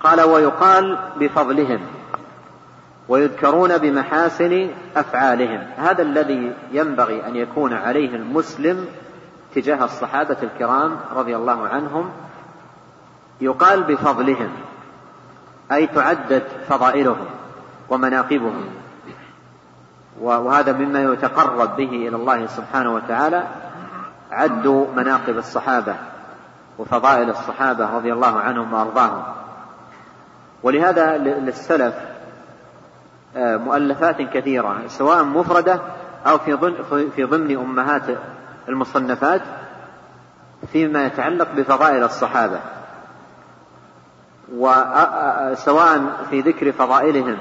[0.00, 1.80] قال ويقال بفضلهم
[3.08, 5.66] ويذكرون بمحاسن أفعالهم.
[5.76, 8.86] هذا الذي ينبغي أن يكون عليه المسلم
[9.54, 12.10] تجاه الصحابة الكرام رضي الله عنهم
[13.40, 14.50] يقال بفضلهم.
[15.72, 17.26] أي تعدد فضائلهم
[17.88, 18.64] ومناقبهم.
[20.20, 23.44] وهذا مما يتقرب به إلى الله سبحانه وتعالى
[24.32, 25.94] عد مناقب الصحابة
[26.78, 29.22] وفضائل الصحابة رضي الله عنهم وأرضاهم.
[30.62, 31.94] ولهذا للسلف
[33.36, 35.80] آه، مؤلفات كثيرة سواء مفردة
[36.26, 38.02] أو في ضمن في ضمن أمهات
[38.68, 39.42] المصنفات
[40.72, 42.60] فيما يتعلق بفضائل الصحابة.
[44.54, 47.36] وسواء في ذكر فضائلهم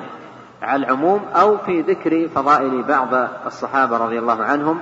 [0.61, 4.81] على العموم أو في ذكر فضائل بعض الصحابة رضي الله عنهم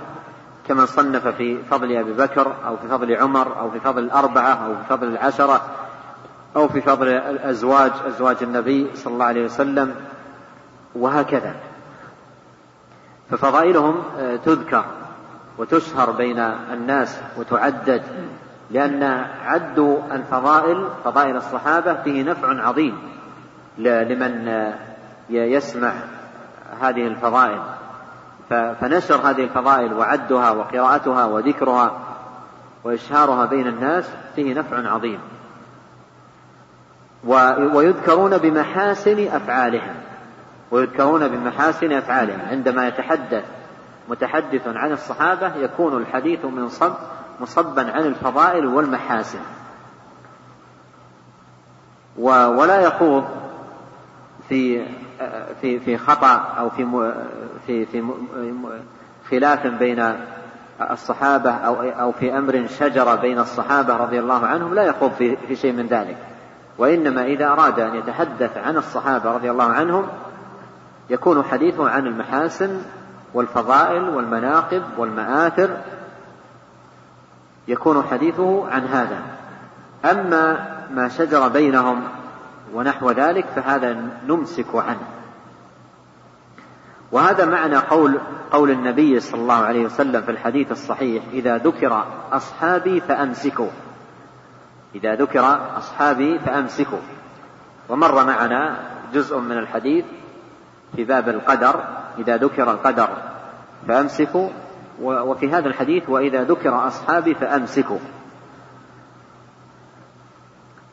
[0.68, 4.76] كمن صنف في فضل أبي بكر أو في فضل عمر أو في فضل الأربعة أو
[4.76, 5.62] في فضل العشرة
[6.56, 9.96] أو في فضل الأزواج أزواج النبي صلى الله عليه وسلم
[10.96, 11.56] وهكذا.
[13.32, 14.86] ففضائلهم آه، تذكر
[15.58, 16.40] وتشهر بين
[16.74, 18.04] الناس وتعدد.
[18.72, 19.04] لأن
[19.46, 19.80] عد
[20.12, 22.98] الفضائل فضائل الصحابة فيه نفع عظيم
[23.78, 24.74] لمن
[25.30, 25.94] يسمع
[26.82, 27.60] هذه الفضائل.
[28.50, 31.92] فنشر هذه الفضائل وعدها وقراءتها وذكرها
[32.84, 35.20] وإشهارها بين الناس فيه نفع عظيم.
[37.74, 39.96] ويذكرون بمحاسن أفعالهم.
[40.72, 42.40] ويذكرون بمحاسن أفعالهم.
[42.50, 43.44] عندما يتحدث
[44.10, 46.94] متحدث عن الصحابة يكون الحديث من صب
[47.42, 49.40] مصبا عن الفضائل والمحاسن.
[52.18, 53.24] ولا يخوض
[54.50, 54.86] في
[55.62, 57.14] في في خطأ أو في
[57.68, 58.04] في في
[59.30, 60.16] خلاف بين
[60.92, 65.56] الصحابة أو أو في أمر شجر بين الصحابة رضي الله عنهم لا يخوض في في
[65.56, 66.18] شيء من ذلك.
[66.78, 70.08] وإنما إذا أراد أن يتحدث عن الصحابة رضي الله عنهم
[71.10, 72.82] يكون حديثه عن المحاسن
[73.34, 75.78] والفضائل والمناقب والمآثر
[77.68, 79.22] يكون حديثه عن هذا.
[80.06, 82.04] أما ما شجر بينهم
[82.74, 85.08] ونحو ذلك فهذا نمسك عنه.
[87.12, 88.20] وهذا معنى قول
[88.52, 93.70] قول النبي صلى الله عليه وسلم في الحديث الصحيح إذا ذكر أصحابي فأمسكوا.
[94.96, 97.00] إذا ذكر أصحابي فأمسكوا.
[97.90, 98.80] ومر معنا
[99.14, 100.06] جزء من الحديث
[100.96, 101.84] في باب القدر
[102.18, 103.10] إذا ذكر القدر
[103.88, 104.50] فأمسكوا.
[105.02, 108.00] وفي هذا الحديث وإذا ذكر أصحابي فأمسكوا.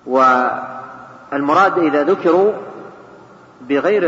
[0.07, 2.53] والمراد إذا ذكروا
[3.61, 4.03] بغير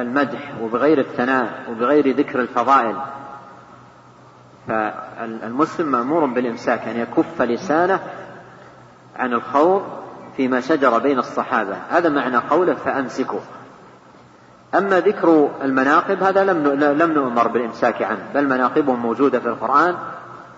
[0.00, 2.96] المدح وبغير الثناء وبغير ذكر الفضائل
[4.68, 8.00] فالمسلم مأمور بالإمساك أن يكف لسانه
[9.16, 9.82] عن الخوض
[10.36, 11.76] فيما شجر بين الصحابة.
[11.90, 13.40] هذا معنى قوله فأمسكوا.
[14.74, 19.94] أما ذكر المناقب هذا لم لم نؤمر بالإمساك عنه بل مناقبهم موجودة في القرآن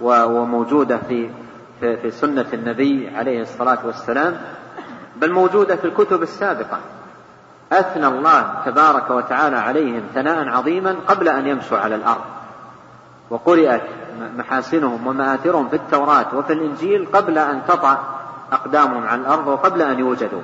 [0.00, 1.30] وموجودة في
[1.80, 4.36] في, سنة النبي عليه الصلاة والسلام
[5.16, 6.78] بل موجودة في الكتب السابقة.
[7.72, 12.24] أثنى الله تبارك وتعالى عليهم ثناء عظيما قبل أن يمشوا على الأرض.
[13.30, 13.82] وقرئت
[14.36, 17.98] محاسنهم ومآثرهم في التوراة وفي الإنجيل قبل أن تطأ
[18.52, 20.42] أقدامهم على الأرض وقبل أن يوجدوا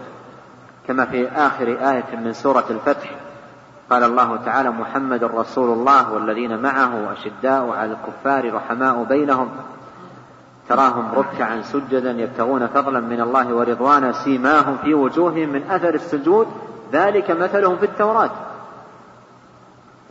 [0.89, 3.11] كما في آخر آية من سورة الفتح.
[3.91, 9.49] قال الله تعالى محمد رسول الله والذين معه أشداء على الكفار رحماء بينهم.
[10.69, 16.47] تراهم ركعا سجدا يبتغون فضلا من الله ورضوانا سيماهم في وجوههم من أثر السجود.
[16.93, 18.31] ذلك مثلهم في التوراة.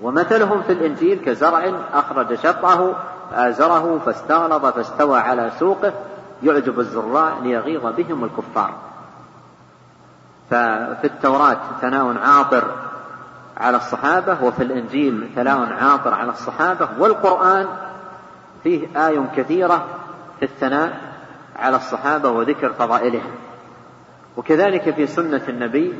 [0.01, 2.95] ومثلهم في الإنجيل كزرع أخرج شطأه
[3.31, 5.93] فآزره فاستغلظ فاستوى على سوقه.
[6.43, 8.73] يعجب الزراع ليغيظ بهم الكفار.
[10.49, 12.86] ففي التوراة ثناء عاطر
[13.57, 17.67] على الصحابة وفي الإنجيل ثناء عاطر على الصحابة والقرآن
[18.63, 19.85] فيه آي كثيرة
[20.39, 20.97] في الثناء
[21.55, 23.31] على الصحابة وذكر فضائلهم.
[24.37, 25.93] وكذلك في سنة النبي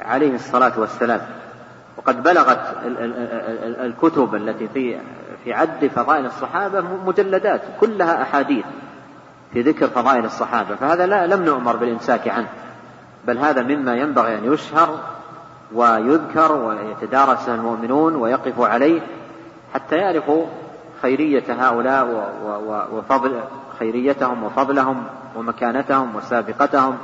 [0.00, 1.20] عليه الصلاة والسلام.
[1.96, 2.76] وقد بلغت
[3.80, 4.98] الكتب التي في
[5.44, 8.64] في عد فضائل الصحابة مجلدات كلها أحاديث
[9.52, 10.74] في ذكر فضائل الصحابة.
[10.74, 12.48] فهذا لا لم نؤمر بالإمساك عنه
[13.26, 14.98] بل هذا مما ينبغي أن يشهر
[15.74, 19.00] ويذكر ويتدارس المؤمنون ويقف عليه
[19.74, 20.46] حتى يعرفوا
[21.02, 22.32] خيرية هؤلاء
[22.92, 23.40] وفضل
[23.78, 25.04] خيريتهم وفضلهم
[25.36, 26.98] ومكانتهم وسابقتهم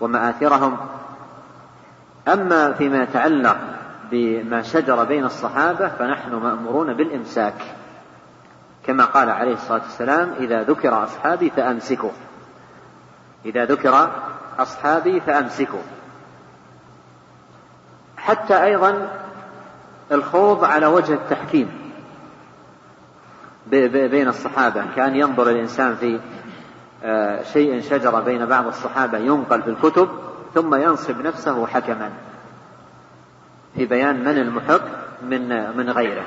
[0.00, 0.76] ومآثرهم.
[2.28, 3.56] أما فيما يتعلق
[4.10, 7.54] بما شجر بين الصحابة فنحن مأمورون بالإمساك.
[8.86, 12.10] كما قال عليه الصلاة والسلام إذا ذكر أصحابي فأمسكوا.
[13.44, 14.10] إذا ذكر
[14.58, 16.01] أصحابي فأمسكوا.
[18.22, 19.08] حتى أيضا
[20.12, 21.70] الخوض على وجه التحكيم
[23.90, 24.84] بين الصحابة.
[24.96, 26.20] كان ينظر الإنسان في
[27.04, 30.08] آه، شيء شجر بين بعض الصحابة ينقل في الكتب
[30.54, 32.10] ثم ينصب نفسه حكما
[33.74, 34.82] في بيان من المحق
[35.22, 36.24] من من غيره.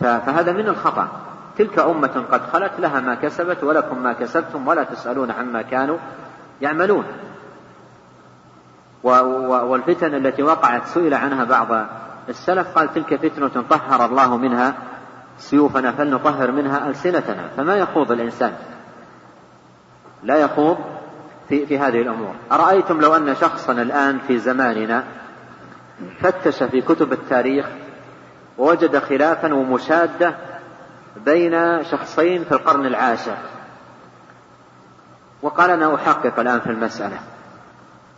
[0.00, 1.08] فهذا من الخطأ.
[1.58, 5.98] تلك أمة قد خلت لها ما كسبت ولكم ما كسبتم ولا تسألون عما كانوا
[6.60, 7.04] يعملون.
[9.02, 11.86] والفتن التي وقعت سئل عنها بعض
[12.28, 14.74] السلف قال تلك فتنة طهر الله منها
[15.38, 17.48] سيوفنا فلنطهر منها ألسنتنا.
[17.56, 18.52] فما يخوض الإنسان؟
[20.22, 20.78] لا يخوض
[21.48, 22.34] في, في هذه الأمور.
[22.52, 25.04] أرأيتم لو أن شخصا الآن في زماننا
[26.20, 27.66] فتش في كتب التاريخ
[28.58, 30.34] ووجد خلافا ومشادة
[31.24, 33.36] بين شخصين في القرن العاشر
[35.42, 37.18] وقال أنا أحقق الآن في المسألة.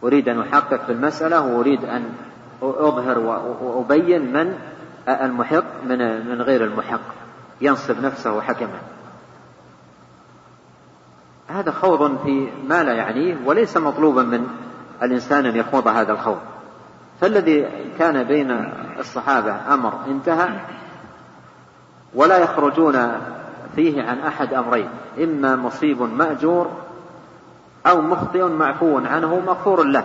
[0.04, 2.04] أريد أن أحقق في المسألة وأريد أن
[2.62, 3.18] أظهر
[3.62, 4.58] وأبين من
[5.08, 7.00] المحق من من غير المحق.
[7.60, 8.78] ينصب نفسه حكما.
[11.48, 14.46] هذا خوض في ما لا يعنيه وليس مطلوبا من
[15.02, 16.38] الإنسان أن يخوض هذا الخوض.
[17.20, 20.48] فالذي كان بين الصحابة أمر انتهى
[22.14, 23.12] ولا يخرجون
[23.76, 24.88] فيه عن أحد أمرين.
[25.18, 26.70] إما مصيب مأجور
[27.86, 30.04] أو مخطئ معفو عنه مغفور له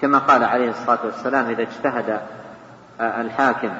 [0.00, 2.20] كما قال عليه الصلاة والسلام إذا اجتهد
[3.00, 3.70] الحاكم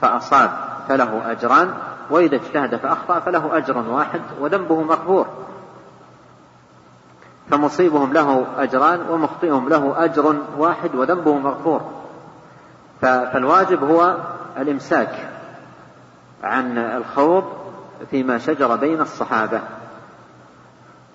[0.00, 0.50] فأصاب
[0.88, 1.74] فله أجران
[2.10, 5.26] وإذا اجتهد فأخطأ فله أجر واحد وذنبه مغفور.
[7.50, 11.80] فمصيبهم له أجران ومخطئهم له أجر واحد وذنبه مغفور.
[13.00, 14.16] فالواجب هو
[14.58, 15.28] الإمساك
[16.42, 17.44] عن الخوض
[18.10, 19.60] فيما شجر بين الصحابة.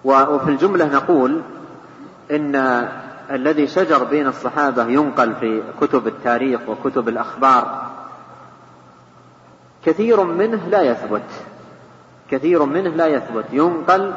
[0.07, 1.41] وفي الجملة نقول
[2.31, 2.55] إن
[3.31, 7.87] الذي شجر بين الصحابة ينقل في كتب التاريخ وكتب الأخبار
[9.85, 11.21] كثير منه لا يثبت
[12.31, 14.13] كثير منه لا يثبت ينقل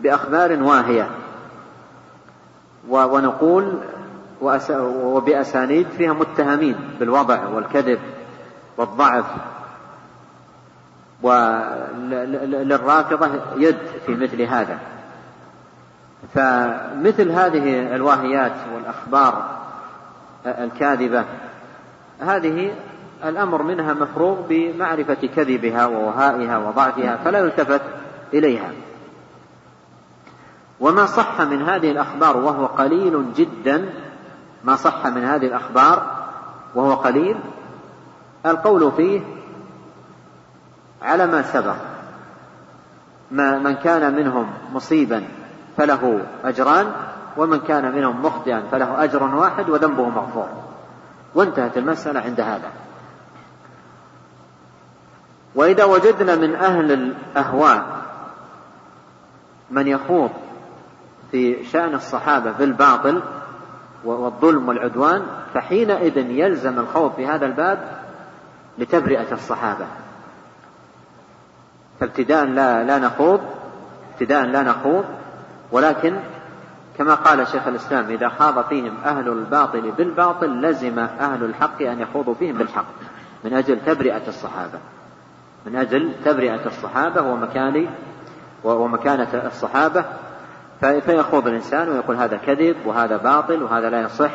[0.00, 1.10] بأخبار واهية.
[2.88, 3.78] ونقول
[4.80, 8.00] وبأسانيد فيها متهمين بالوضع والكذب
[8.76, 9.24] والضعف.
[11.22, 13.78] وللرافضة يد.
[14.06, 14.78] في مثل هذا.
[16.34, 19.60] فمثل هذه الواهيات والأخبار
[20.46, 21.24] الكاذبة
[22.20, 22.72] هذه
[23.24, 27.82] الأمر منها مفروغ بمعرفة كذبها ووهائها وضعفها فلا يلتفت
[28.34, 28.70] إليها.
[30.80, 33.92] وما صح من هذه الأخبار وهو قليل جدا
[34.64, 36.20] ما صح من هذه الأخبار
[36.74, 37.36] وهو قليل
[38.46, 39.20] القول فيه
[41.02, 41.89] على ما سبق.
[43.30, 45.24] من كان منهم مصيبا
[45.76, 46.92] فله أجران
[47.36, 50.48] ومن كان منهم مخطئا فله أجر واحد وذنبه مغفور.
[51.34, 52.70] وانتهت المسألة عند هذا.
[55.54, 58.00] وإذا وجدنا من أهل الأهواء
[59.70, 60.30] من يخوض
[61.30, 63.22] في شأن الصحابة بالباطل
[64.04, 65.22] والظلم والعدوان
[65.54, 67.78] فحينئذ يلزم الخوض في هذا الباب
[68.78, 69.86] لتبرئة الصحابة.
[72.00, 73.40] فابتداء لا لا نخوض
[74.14, 75.04] ابتداء لا نخوض
[75.72, 76.16] ولكن
[76.98, 82.34] كما قال شيخ الإسلام إذا خاض فيهم أهل الباطل بالباطل لزم أهل الحق أن يخوضوا
[82.34, 82.84] فيهم بالحق.
[83.44, 84.78] من أجل تبرئة الصحابة.
[85.66, 87.86] من أجل تبرئة الصحابة ومكان
[88.64, 90.04] ومكانة الصحابة.
[90.80, 94.32] فيخوض الإنسان ويقول هذا كذب وهذا باطل وهذا لا يصح.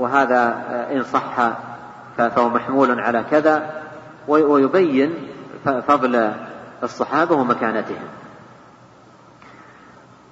[0.00, 0.54] وهذا
[0.92, 1.52] إن صح
[2.16, 3.81] فهو محمول على كذا.
[4.28, 5.14] ويبين
[5.64, 6.32] فضل
[6.82, 8.08] الصحابة ومكانتهم.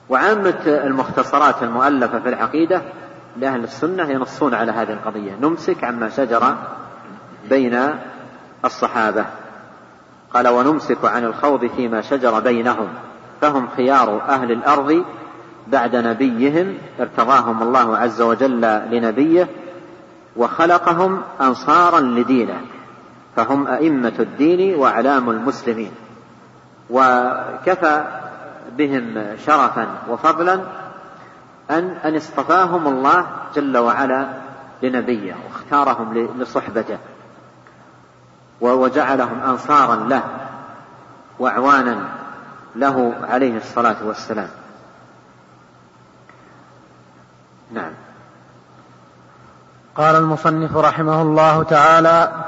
[0.08, 2.82] وعامة المختصرات المؤلفة في العقيدة
[3.36, 5.32] لأهل السنة ينصون على هذه القضية.
[5.42, 6.56] نمسك عما شجر
[7.48, 7.90] بين
[8.64, 9.24] الصحابة.
[10.34, 12.88] قال ونمسك عن الخوض فيما شجر بينهم.
[13.40, 15.04] فهم خيار أهل الأرض
[15.66, 18.60] بعد نبيهم ارتضاهم الله عز وجل
[18.90, 19.48] لنبيه
[20.36, 22.60] وخلقهم أنصارا لدينه.
[23.36, 25.92] فهم أئمة الدين وأعلام المسلمين.
[26.90, 28.04] وكفى
[28.78, 30.54] بهم شرفا وفضلا
[31.70, 34.26] أن أن اصطفاهم الله جل وعلا
[34.82, 36.98] لنبيه واختارهم لصحبته
[38.60, 40.22] وجعلهم أنصارا له
[41.38, 42.08] وأعوانا
[42.76, 44.48] له عليه الصلاة والسلام.
[47.72, 47.92] نعم.
[49.96, 52.44] قال المصنف رحمه الله تعالى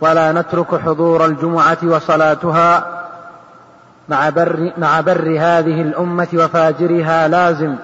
[0.00, 2.96] ولا نترك حضور الجمعة وصلاتها
[4.08, 7.76] مع بر, مع بر هذه الأمة وفاجرها لازم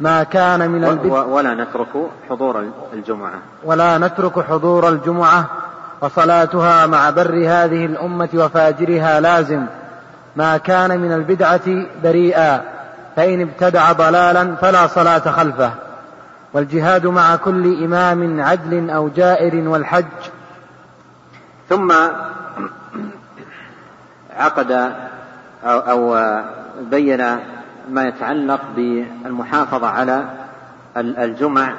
[0.00, 1.88] ما كان من البدع ولا نترك
[2.30, 3.38] حضور الجمعة.
[3.64, 5.44] ولا نترك حضور الجمعة
[6.00, 9.66] وصلاتها مع بر هذه الأمة وفاجرها لازم
[10.36, 12.62] ما كان من البدعة بريئا
[13.16, 15.70] فإن ابتدع ضلالا فلا صلاة خلفه.
[16.54, 20.04] والجهاد مع كل إمام عدل أو جائر والحج
[21.68, 21.92] ثم
[24.36, 24.72] عقد
[25.64, 26.32] أو, أو
[26.80, 27.38] بين
[27.90, 30.24] ما يتعلق بالمحافظة على
[30.96, 31.74] الجمع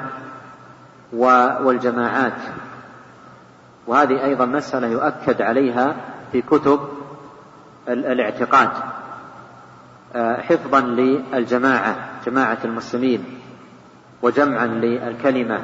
[1.12, 2.32] والجماعات.
[3.86, 5.94] وهذه أيضا مسألة يؤكد عليها
[6.32, 6.80] في كتب
[7.88, 8.70] الاعتقاد.
[10.16, 13.24] حفظا للجماعة جماعة المسلمين
[14.22, 15.60] وجمعا للكلمة.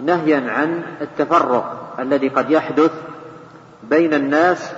[0.00, 2.92] ونهيا عن التفرق الذي قد يحدث
[3.82, 4.72] بين الناس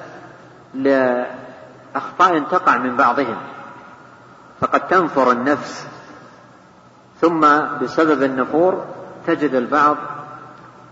[0.74, 3.36] لأخطاء تقع من بعضهم
[4.60, 5.86] فقد تنفر النفس
[7.20, 7.40] ثم
[7.82, 8.84] بسبب النفور
[9.26, 9.96] تجد البعض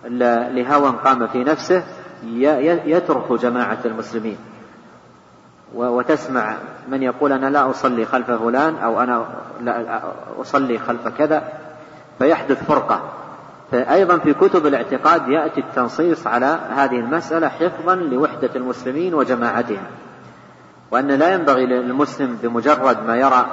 [0.04, 1.82] لهوى قام في نفسه
[2.86, 4.36] يترك جماعة المسلمين.
[5.74, 6.56] وتسمع
[6.88, 9.26] من يقول أنا لا أصلي خلف فلان أو أنا
[9.60, 10.00] لا
[10.40, 11.42] أصلي خلف كذا
[12.18, 13.19] فيحدث فرقة.
[13.70, 19.84] فأيضا في كتب الاعتقاد يأتي التنصيص على هذه المسألة حفظا لوحدة المسلمين وجماعتهم
[20.90, 23.46] وأن لا ينبغي للمسلم بمجرد ما يرى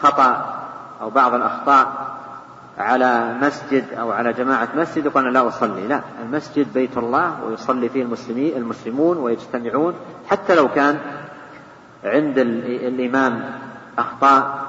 [0.00, 0.54] خطأ
[1.00, 2.08] أو بعض الأخطاء
[2.78, 7.88] على مسجد أو على جماعة مسجد يقول أنا لا أصلي لا المسجد بيت الله ويصلي
[7.88, 9.94] فيه المسلمين المسلمون ويجتمعون
[10.30, 10.98] حتى لو كان
[12.04, 13.44] عند الإمام
[13.98, 14.64] أخطاء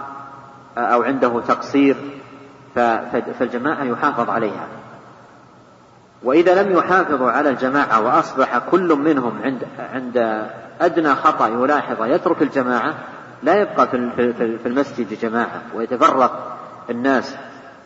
[0.78, 1.96] أو عنده تقصير
[3.40, 4.68] فالجماعة يحافظ عليها.
[6.24, 10.48] وإذا لم يحافظوا على الجماعة وأصبح كل منهم عند عند
[10.82, 12.94] أدنى خطأ يلاحظه يترك الجماعة
[13.44, 15.62] لا يبقى في المسجد جماعة.
[15.76, 16.58] ويتفرق
[16.90, 17.36] الناس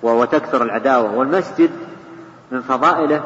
[0.04, 1.16] وتكثر العداوة.
[1.18, 1.72] والمسجد
[2.52, 3.24] من فضائله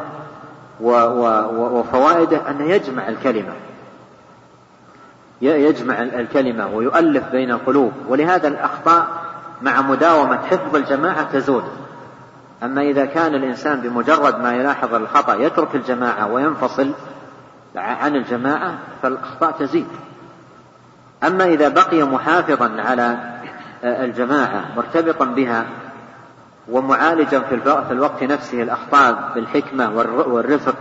[0.81, 3.53] وفوائده أنه يجمع الكلمة.
[5.41, 7.91] يجمع الكلمة ويؤلف بين القلوب.
[8.07, 9.07] ولهذا الأخطاء
[9.61, 11.63] مع مداومة حفظ الجماعة تزول.
[12.63, 16.91] أما إذا كان الإنسان بمجرد ما يلاحظ الخطأ يترك الجماعة وينفصل
[17.75, 19.87] عن الجماعة فالأخطاء تزيد.
[21.23, 23.17] أما إذا بقي محافظا على
[23.83, 25.65] الجماعة مرتبطا بها
[26.69, 27.55] ومعالجا في
[27.91, 29.95] الوقت نفسه الأخطاء بالحكمة
[30.27, 30.75] والرفق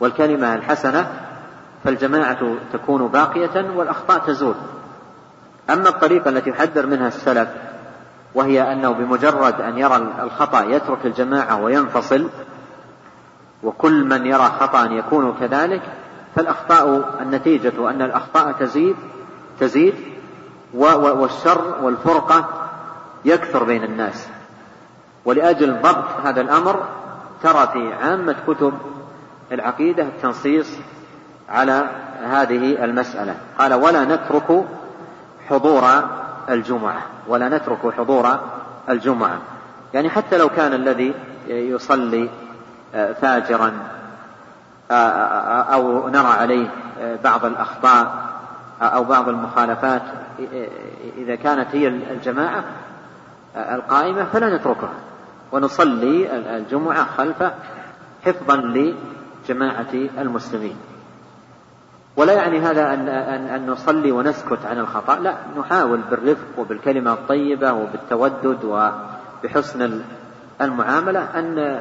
[0.00, 1.06] والكلمة الحسنة
[1.84, 4.54] فالجماعة تكون باقية والأخطاء تزول.
[5.70, 7.48] أما الطريقة التي يحذر منها السلف
[8.34, 12.28] وهي أنه بمجرد أن يرى الخطأ يترك الجماعة وينفصل
[13.62, 15.82] وكل من يرى خطأ يكون كذلك
[16.36, 18.96] فالأخطاء النتيجة أن الأخطاء تزيد
[19.60, 19.94] تزيد
[20.74, 22.48] والشر والفرقة
[23.24, 24.28] يكثر بين الناس.
[25.24, 26.84] ولأجل ضبط هذا الأمر
[27.42, 28.72] ترى في عامة كتب
[29.52, 30.68] العقيدة التنصيص
[31.48, 31.88] على
[32.22, 33.34] هذه المسألة.
[33.58, 34.64] قال ولا نترك
[35.48, 35.84] حضور
[36.50, 38.38] الجمعة ولا نترك حضور
[38.88, 39.38] الجمعة.
[39.94, 41.14] يعني حتى لو كان الذي
[41.48, 42.28] يصلي
[42.92, 43.72] فاجرا
[45.72, 46.68] أو نرى عليه
[47.24, 48.28] بعض الأخطاء
[48.82, 50.02] أو بعض المخالفات
[51.18, 52.64] إذا كانت هي الجماعة
[53.56, 54.92] القائمة فلا نتركها.
[55.52, 57.52] ونصلي الجمعة خلفه
[58.24, 60.76] حفظا لجماعة المسلمين.
[62.18, 65.18] ولا يعني هذا أن, أن, أن نصلي ونسكت عن الخطأ.
[65.18, 70.02] لا نحاول بالرفق وبالكلمة الطيبة وبالتودد وبحسن
[70.60, 71.80] المعاملة أن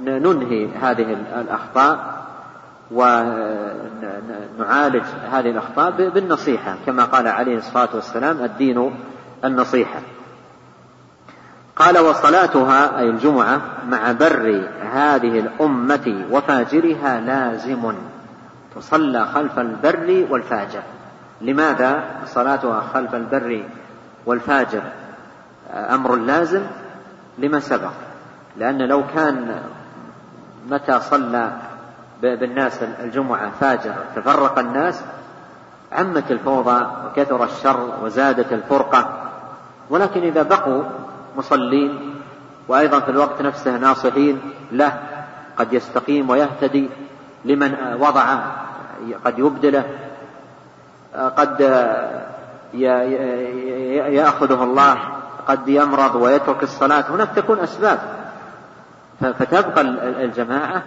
[0.00, 2.24] ننهي هذه الأخطاء
[2.90, 4.24] ونعالج
[5.30, 6.76] هذه الأخطاء بالنصيحة.
[6.86, 8.90] كما قال عليه الصلاة والسلام الدين
[9.44, 10.00] النصيحة.
[11.76, 17.94] قال وصلاتها أي الجمعة مع بر هذه الأمة وفاجرها لازم.
[18.78, 20.82] تصلى خلف البر والفاجر.
[21.40, 23.62] لماذا صلاتها خلف البر
[24.26, 24.82] والفاجر
[25.74, 26.62] أمر لازم؟
[27.38, 27.90] لما سبق.
[28.56, 29.62] لأن لو كان
[30.70, 31.52] متى صلى
[32.22, 35.04] بالناس الجمعة فاجر تفرق الناس
[35.92, 39.30] عمت الفوضى وكثر الشر وزادت الفرقة.
[39.90, 40.82] ولكن إذا بقوا
[41.36, 42.14] مصلين
[42.68, 44.40] وأيضا في الوقت نفسه ناصحين
[44.72, 45.00] له
[45.56, 46.88] قد يستقيم ويهتدي
[47.44, 48.36] لمن وضع
[49.24, 49.84] قد يبدله
[51.14, 51.60] قد
[54.08, 54.98] يأخذه الله
[55.46, 57.04] قد يمرض ويترك الصلاة.
[57.10, 57.98] هناك تكون أسباب.
[59.20, 59.80] فتبقى
[60.24, 60.82] الجماعة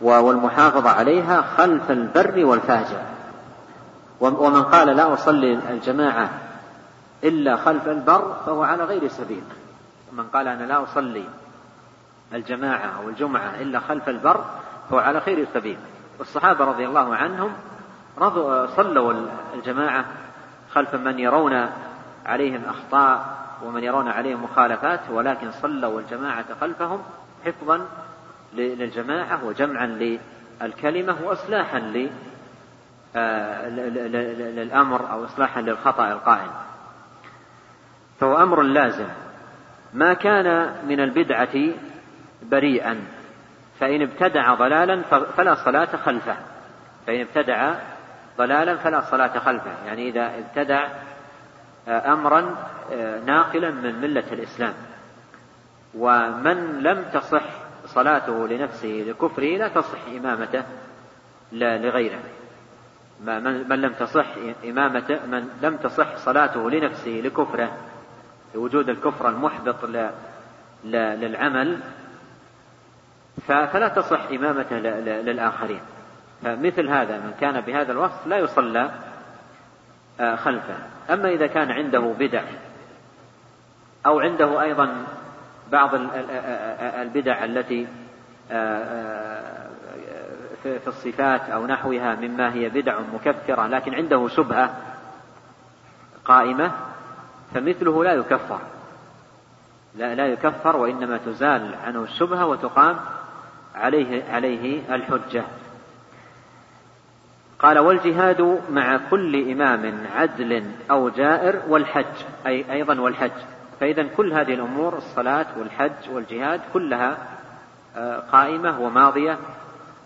[0.00, 3.00] والمحافظة عليها خلف البر والفاجر.
[4.20, 6.30] ومن قال لا أصلي الجماعة
[7.24, 9.42] إلا خلف البر فهو على غير سبيل.
[10.12, 11.24] من قال أنا لا أصلي
[12.34, 14.44] الجماعة أو الجمعة إلا خلف البر
[14.90, 15.78] فهو على خير سبيل.
[16.20, 17.52] والصحابة رضي الله عنهم
[18.76, 19.14] صلوا
[19.54, 20.04] الجماعة
[20.72, 21.68] خلف من يرون
[22.26, 27.02] عليهم أخطاء ومن يرون عليهم مخالفات ولكن صلوا الجماعة خلفهم
[27.46, 27.86] حفظا
[28.54, 29.86] للجماعة وجمعا
[30.60, 32.08] للكلمة وإصلاحا
[33.16, 36.50] آه، للأمر أو إصلاحا للخطأ القائم.
[38.20, 39.08] فهو أمر لازم.
[39.94, 41.74] ما كان من البدعة
[42.42, 43.00] بريئا.
[43.80, 45.02] فإن ابتدع ضلالا
[45.36, 46.36] فلا صلاة خلفه.
[47.06, 47.74] فإن ابتدع
[48.38, 49.86] ضلالا فلا صلاة خلفه.
[49.86, 50.88] يعني إذا ابتدع
[51.88, 52.56] آه، أمرا
[52.92, 54.74] آه، ناقلا من ملة الإسلام.
[55.94, 57.44] ومن لم تصح
[57.86, 60.62] صلاته لنفسه لكفره لا تصح إمامته
[61.52, 62.20] لغيره.
[63.68, 64.26] من لم تصح
[64.64, 67.76] إمامته من لم تصح صلاته لنفسه لكفره
[68.54, 69.84] لوجود الكفر المحبط
[70.84, 71.80] للعمل
[73.46, 75.80] فلا تصح إمامته للآخرين.
[76.42, 78.90] فمثل هذا من كان بهذا الوصف لا يصلى
[80.20, 80.74] آه، خلفه.
[81.10, 82.42] أما إذا كان عنده بدع
[84.06, 85.04] أو عنده أيضا
[85.72, 85.90] بعض
[87.00, 87.86] البدع التي
[90.62, 94.76] في الصفات أو نحوها مما هي بدع مكفرة لكن عنده شبهة
[96.24, 96.72] قائمة
[97.54, 98.60] فمثله لا يكفر.
[99.96, 102.96] لا, لا يكفر وإنما تزال عنه الشبهة وتقام
[103.74, 105.44] عليه عليه الحجة.
[107.58, 113.30] قال والجهاد مع كل إمام عدل أو جائر والحج أي أيضا والحج.
[113.80, 117.18] فإذا كل هذه الأمور الصلاة والحج والجهاد كلها
[117.96, 119.38] آه، قائمة وماضية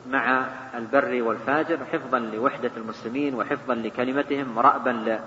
[0.09, 5.19] مع البر والفاجر حفظا لوحدة المسلمين وحفظا لكلمتهم ورأبا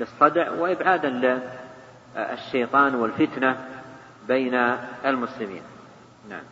[0.00, 1.40] للصدع وإبعادا
[2.16, 3.56] للشيطان والفتنة
[4.28, 4.54] بين
[5.04, 5.62] المسلمين.
[6.28, 6.42] نعم.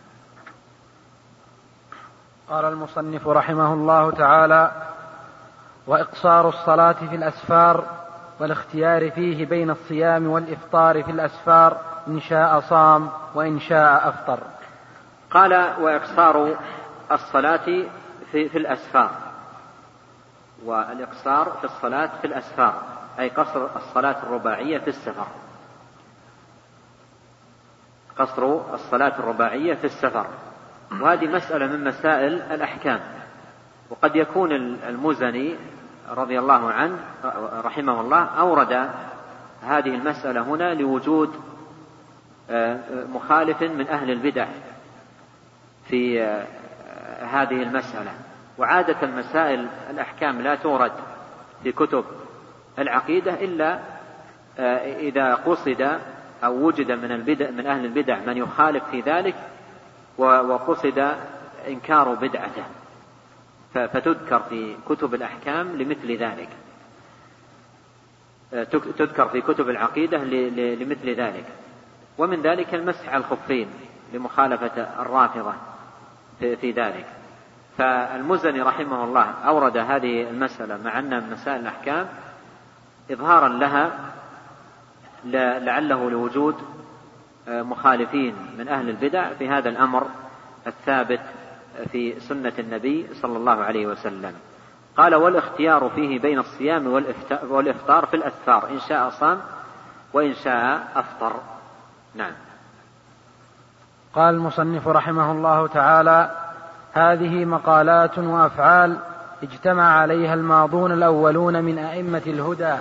[2.51, 4.73] قال المصنف رحمه الله تعالى
[5.87, 7.85] وإقصار الصلاة في الأسفار
[8.41, 14.39] والاختيار فيه بين الصيام والإفطار في الأسفار إن شاء صام وإن شاء أفطر.
[15.31, 16.57] قال وإقصار
[17.13, 17.87] الصلاة
[18.33, 19.11] في, في الأسفار.
[20.65, 22.75] والاقصار في الصلاة في الأسفار
[23.19, 25.27] أي قصر الصلاة الرباعية في السفر.
[28.19, 30.27] قصر الصلاة الرباعية في السفر.
[30.93, 33.01] وهذه مسألة من مسائل الأحكام.
[33.91, 34.53] وقد يكون
[34.89, 35.57] المزني
[36.11, 36.99] رضي الله عنه
[37.65, 38.91] رحمه الله أورد
[39.63, 41.35] هذه المسألة هنا لوجود
[42.51, 42.79] آه،
[43.15, 44.47] مخالف من أهل البدع
[45.89, 46.47] في آه،
[47.25, 48.11] هذه المسألة.
[48.59, 50.93] وعادة المسائل الأحكام لا تورد
[51.63, 52.05] في كتب
[52.79, 53.79] العقيدة إلا
[54.59, 55.99] آه، إذا قصد
[56.45, 59.35] أو وجد من البدع من أهل البدع من يخالف في ذلك
[60.21, 61.15] وقصد
[61.69, 62.65] إنكار بدعته.
[63.75, 66.49] فتذكر في كتب الأحكام لمثل ذلك.
[68.99, 70.19] تذكر في كتب العقيدة
[70.75, 71.45] لمثل ذلك.
[72.19, 73.69] ومن ذلك المسح على الخفين
[74.13, 75.53] لمخالفة الرافضة
[76.41, 77.07] في ذلك.
[77.79, 82.09] فالمزني رحمه الله أورد هذه المسألة مع أنها من مسائل الأحكام
[83.11, 83.91] إظهارا لها
[85.25, 86.65] لعله لوجود آه،
[87.51, 90.07] مخالفين من أهل البدع في هذا الأمر
[90.67, 91.21] الثابت
[91.93, 94.33] في سنة النبي صلى الله عليه وسلم.
[94.97, 96.87] قال والإختيار فيه بين الصيام
[97.43, 99.41] والإفطار في الأسفار إن شاء صام
[100.13, 101.33] وإن شاء أفطر.
[102.15, 102.33] نعم.
[104.15, 106.31] قال المصنف رحمه الله تعالى
[106.93, 108.99] هذه مقالات وأفعال
[109.43, 112.75] اجتمع عليها الماضون الأولون من أئمة الهدى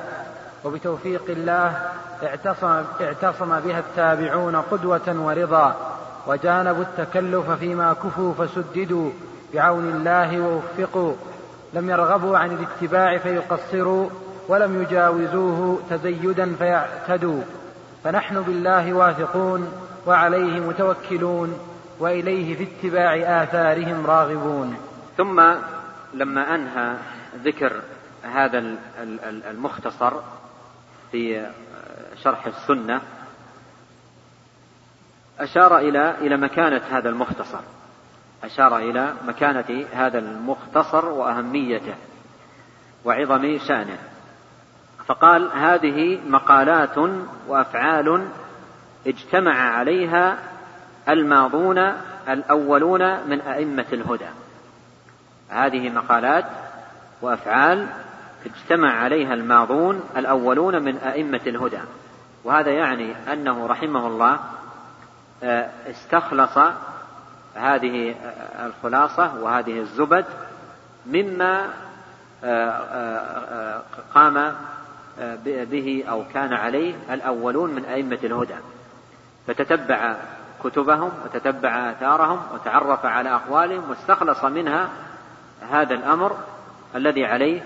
[0.66, 1.90] وبتوفيق الله
[2.24, 5.76] اعتصم, اعتصم بها التابعون قدوة ورضا
[6.28, 9.12] وجانبوا التكلف فيما كفوا فسددوا
[9.54, 11.14] بعون الله ووفقوا.
[11.74, 14.10] لم يرغبوا عن الاتباع فيقصروا
[14.48, 17.42] ولم يجاوزوه تزيدا فيعتدوا.
[18.04, 19.72] فنحن بالله واثقون
[20.08, 21.60] وعليه متوكلون
[22.00, 24.76] وإليه في اتباع آثارهم راغبون.
[25.18, 25.44] ثم
[26.14, 26.96] لما أنهى
[27.44, 27.74] ذكر
[28.24, 28.64] هذا
[29.52, 30.14] المختصر
[31.12, 31.50] في
[32.24, 33.02] شرح السنة
[35.40, 37.60] أشار إلى إلى مكانة هذا المختصر.
[38.44, 41.96] أشار إلى مكانة هذا المختصر وأهميته
[43.06, 43.98] وعظم شأنه.
[45.06, 46.98] فقال هذه مقالات
[47.48, 48.28] وأفعال
[49.08, 50.38] اجتمع عليها
[51.10, 51.78] الماضون
[52.30, 54.30] الأولون من أئمة الهدى.
[55.50, 56.46] هذه مقالات
[57.22, 57.88] وأفعال
[58.46, 61.80] اجتمع عليها الماضون الأولون من أئمة الهدى.
[62.44, 64.40] وهذا يعني أنه رحمه الله
[65.44, 66.58] آه، استخلص
[67.56, 68.16] هذه
[68.66, 70.26] الخلاصة وهذه الزبد
[71.06, 71.68] مما
[72.44, 73.82] آه، آه،
[74.14, 74.56] قام
[75.36, 78.56] به أو كان عليه الأولون من أئمة الهدى.
[79.48, 80.16] فتتبع
[80.64, 84.90] كتبهم وتتبع آثارهم وتعرف على أقوالهم واستخلص منها
[85.72, 86.38] هذا الأمر
[86.96, 87.62] الذي عليه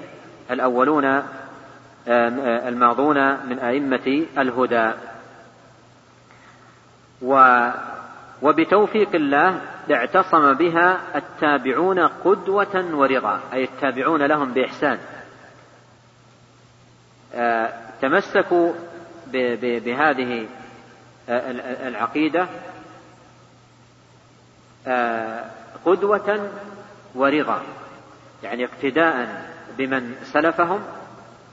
[0.51, 1.23] الأولون آه،
[2.07, 4.91] آه، الماضون من أئمة الهدى.
[8.41, 14.97] وبتوفيق الله اعتصم بها التابعون قدوة ورضا أي التابعون لهم بإحسان.
[17.35, 18.73] آه، تمسكوا
[19.61, 20.47] بهذه
[21.87, 22.47] العقيدة
[25.85, 26.49] قدوة
[27.15, 27.61] ورضا
[28.43, 30.79] يعني اقتداء بمن سلفهم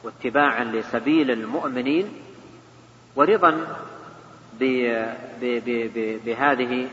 [0.04, 2.12] واتباعا لسبيل المؤمنين
[3.16, 3.66] ورضا
[6.24, 6.88] بهذه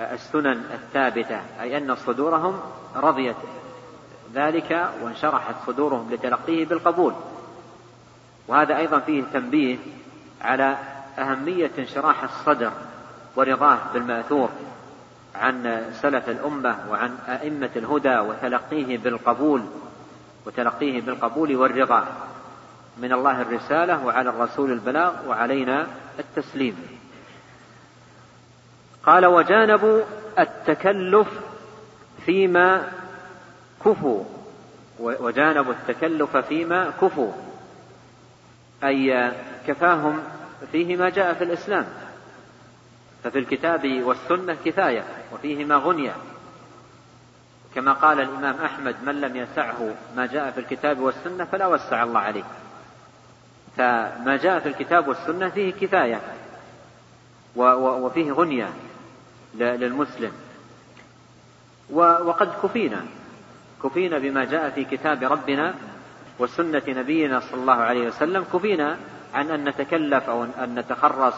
[0.00, 2.60] السنن الثابتة أي أن صدورهم
[2.96, 3.36] رضيت
[4.34, 7.14] ذلك وانشرحت صدورهم لتلقيه بالقبول.
[8.48, 9.78] وهذا أيضا فيه تنبيه
[10.42, 10.76] على
[11.18, 12.72] أهمية انشراح الصدر
[13.36, 14.48] ورضاه بالمأثور
[15.34, 19.62] عن سلف الأمة وعن أئمة الهدى وتلقيه بالقبول.
[20.48, 22.06] وتلقيه بالقبول والرضا
[22.98, 25.86] من الله الرسالة وعلى الرسول البلاغ وعلينا
[26.18, 26.98] التسليم.
[29.04, 30.02] قال وجانبوا
[30.38, 31.28] التكلف
[32.26, 32.92] فيما
[33.84, 34.24] كفوا.
[34.98, 37.32] وجانبوا التكلف فيما كفوا.
[38.84, 39.32] أي
[39.66, 40.22] كفاهم
[40.72, 41.86] فيه ما جاء في الإسلام.
[43.24, 46.16] ففي الكتاب والسنة كفاية وفيهما غنية
[47.74, 52.20] كما قال الإمام أحمد من لم يسعه ما جاء في الكتاب والسنة فلا وسع الله
[52.20, 52.44] عليه.
[53.76, 56.20] فما جاء في الكتاب والسنة فيه كفاية
[57.56, 58.68] وفيه غنية
[59.54, 60.32] للمسلم.
[61.90, 63.04] وقد كفينا.
[63.82, 65.74] كفينا بما جاء في كتاب ربنا
[66.38, 68.44] وسنة نبينا صلى الله عليه وسلم.
[68.52, 68.96] كفينا
[69.34, 71.34] عن أن نتكلف أو أن نتخرص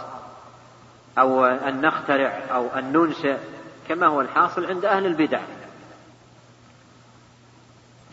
[1.19, 3.37] أو أن نخترع أو أن ننشئ
[3.89, 5.41] كما هو الحاصل عند أهل البدع.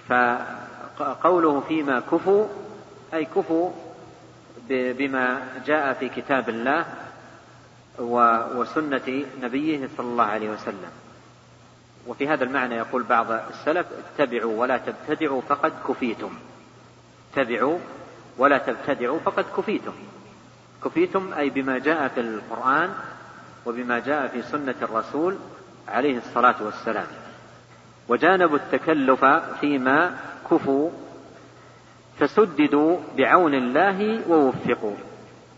[0.08, 2.48] فقوله فيما كفوا
[3.14, 3.72] أي كفوا
[4.70, 6.86] بما جاء في كتاب الله
[8.56, 10.92] وسنة نبيه صلى الله عليه وسلم.
[12.08, 16.32] وفي هذا المعنى يقول بعض السلف اتبعوا ولا تبتدعوا فقد كفيتم.
[17.34, 17.80] اتبعوا
[18.38, 19.94] ولا تبتدعوا فقد كفيتم.
[20.86, 22.94] كفيتم أي بما جاء في القرآن
[23.66, 25.38] وبما جاء في سنة الرسول
[25.88, 27.08] عليه الصلاة والسلام.
[28.10, 29.26] وجانبوا التكلف
[29.62, 30.18] فيما
[30.52, 30.90] كفوا
[32.20, 34.96] فسددوا بعون الله ووفقوا.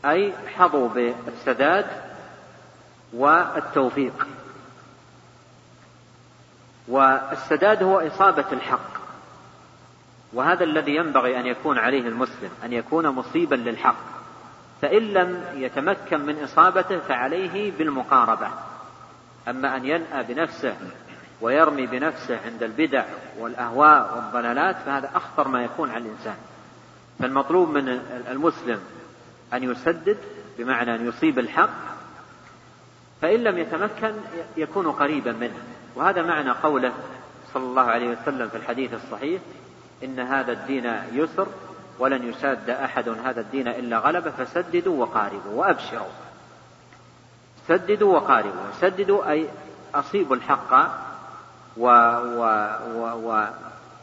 [0.06, 1.86] أي حظوا بالسداد
[3.14, 4.28] والتوفيق.
[6.88, 9.00] والسداد هو إصابة الحق.
[10.34, 13.96] وهذا الذي ينبغي أن يكون عليه المسلم أن يكون مصيبا للحق.
[14.82, 18.48] فإن لم يتمكن من إصابته فعليه بالمقاربة.
[19.48, 20.76] أما أن ينأى بنفسه
[21.42, 23.06] ويرمي بنفسه عند البدع
[23.40, 26.36] والأهواء والضلالات فهذا أخطر ما يكون على الإنسان.
[27.20, 27.90] فالمطلوب من
[28.30, 28.80] المسلم
[29.54, 30.18] أن يسدد
[30.58, 31.70] بمعنى أن يصيب الحق
[33.22, 34.14] فإن لم يتمكن
[34.58, 35.58] يكون قريبا منه.
[35.96, 36.94] وهذا معنى قوله
[37.54, 39.42] صلى الله عليه وسلم في الحديث الصحيح
[40.04, 41.48] إن هذا الدين يسر
[42.00, 46.08] ولن يشاد أحد هذا الدين إلا غلبه فسددوا وقاربوا وأبشروا.
[47.68, 48.72] سددوا وقاربوا.
[48.82, 49.50] سددوا أي
[49.96, 51.09] أصيبوا الحق
[51.78, 51.86] و
[52.22, 52.42] و
[52.96, 53.48] و و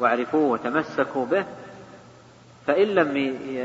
[0.01, 1.45] واعرفوه وتمسكوا به
[2.67, 3.17] فإن لم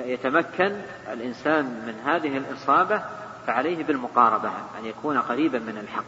[0.05, 0.81] يتمكن
[1.13, 3.01] الإنسان من هذه الإصابة
[3.47, 6.03] فعليه بالمقاربة أن يكون قريبا من الحق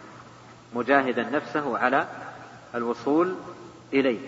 [0.75, 2.07] مجاهدا نفسه على
[2.75, 3.35] الوصول
[3.93, 4.19] إليه.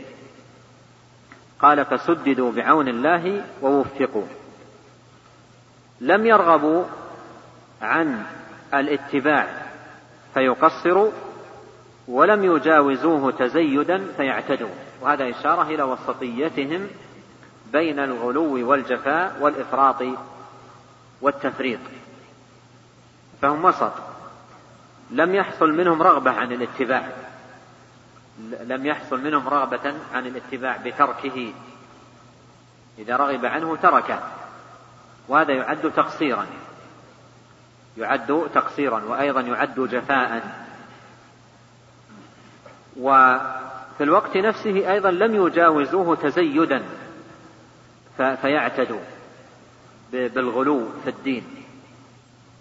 [1.59, 4.25] قال فسددوا بعون الله ووفقوا
[6.01, 6.83] لم يرغبوا
[7.81, 8.23] عن
[8.73, 9.47] الاتباع
[10.33, 11.11] فيقصروا
[12.07, 14.69] ولم يجاوزوه تزيدا فيعتدوا.
[15.01, 16.87] وهذا إشارة إلى وسطيتهم
[17.71, 20.03] بين الغلو والجفاء والإفراط
[21.21, 21.79] والتفريط.
[23.41, 23.91] فهم وسط.
[25.11, 27.09] لم يحصل منهم رغبة عن الاتباع.
[28.61, 31.53] لم يحصل منهم رغبة عن الاتباع بتركه.
[32.99, 34.19] إذا رغب عنه تركه.
[35.27, 36.45] وهذا يعد تقصيرا.
[37.97, 40.64] يعد تقصيرا وأيضا يعد جفاء.
[42.99, 46.83] وفي الوقت نفسه أيضا لم يجاوزوه تزيدا
[48.17, 48.99] فيعتدوا
[50.11, 51.43] بالغلو في الدين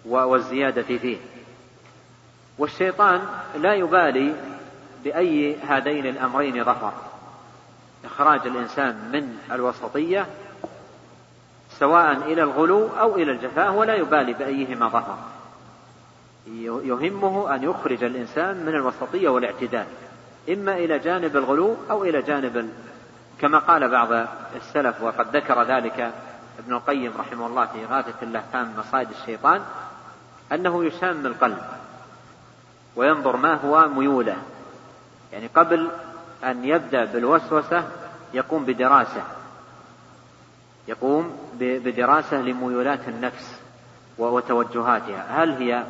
[0.05, 1.17] والزيادة فيه.
[2.57, 3.21] والشيطان
[3.57, 4.33] لا يبالي
[5.03, 6.93] بأي هذين الأمرين ظفر
[8.05, 10.27] إخراج الإنسان من الوسطية
[11.69, 15.17] سواء إلى الغلو أو إلى الجفاء ولا يبالي بأيهما ظفر
[16.83, 19.85] يهمه أن يخرج الإنسان من الوسطية والاعتدال.
[20.49, 22.69] إما إلى جانب الغلو أو إلى جانب
[23.41, 26.13] كما قال بعض السلف وقد ذكر ذلك
[26.59, 29.61] ابن القيم رحمه الله في غاثة اللهفان مصائد الشيطان
[30.51, 31.57] أنه يشام القلب
[32.95, 34.37] وينظر ما هو ميوله.
[35.33, 35.89] يعني قبل
[36.43, 37.83] أن يبدأ بالوسوسة
[38.33, 39.23] يقوم بدراسة.
[40.87, 43.59] يقوم بدراسة لميولات النفس
[44.17, 45.43] وتوجهاتها.
[45.43, 45.83] هل هي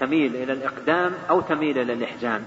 [0.00, 2.44] تميل إلى الإقدام أو تميل إلى الإحجام؟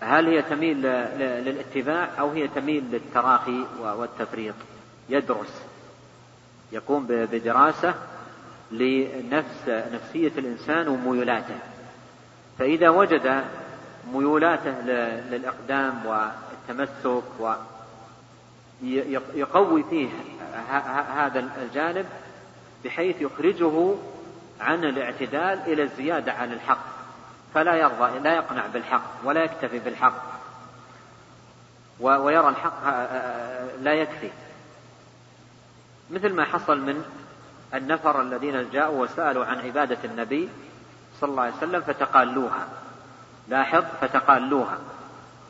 [0.00, 0.82] هل هي تميل
[1.16, 4.54] للاتباع أو هي تميل للتراخي والتفريط؟
[5.08, 5.62] يدرس.
[6.72, 7.94] يقوم بدراسة
[8.70, 11.58] لنفس نفسية الإنسان وميولاته.
[12.58, 13.44] فإذا وجد
[14.12, 14.80] ميولاته
[15.30, 17.22] للإقدام والتمسك
[19.34, 20.08] يقوي فيه
[21.14, 22.06] هذا الجانب
[22.84, 23.94] بحيث يخرجه
[24.60, 26.97] عن الاعتدال إلى الزيادة على الحق.
[27.54, 30.22] فلا يرضى لا يقنع بالحق ولا يكتفي بالحق.
[32.00, 32.84] ويرى الحق
[33.80, 34.30] لا يكفي.
[36.10, 37.04] مثل ما حصل من
[37.74, 40.48] النفر الذين جاءوا وسألوا عن عبادة النبي
[41.20, 42.68] صلى الله عليه وسلم فتقالوها.
[43.48, 44.78] لاحظ فتقالوها.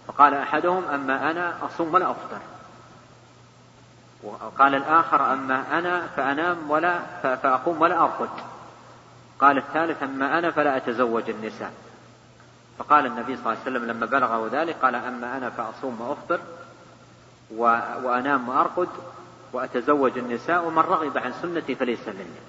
[0.07, 2.39] فقال أحدهم أما أنا أصوم ولا أفطر.
[4.23, 8.31] وقال الآخر أما أنا فأنام ولا فأقوم ولا أرقد.
[9.39, 11.73] قال الثالث أما أنا فلا أتزوج النساء.
[12.79, 16.41] فقال النبي صلى الله عليه وسلم لما بلغه ذلك قال أما أنا فأصوم وأفطر
[18.03, 18.89] وأنام وأرقد
[19.53, 22.41] وأتزوج النساء ومن رغب عن سنتي فليس مني.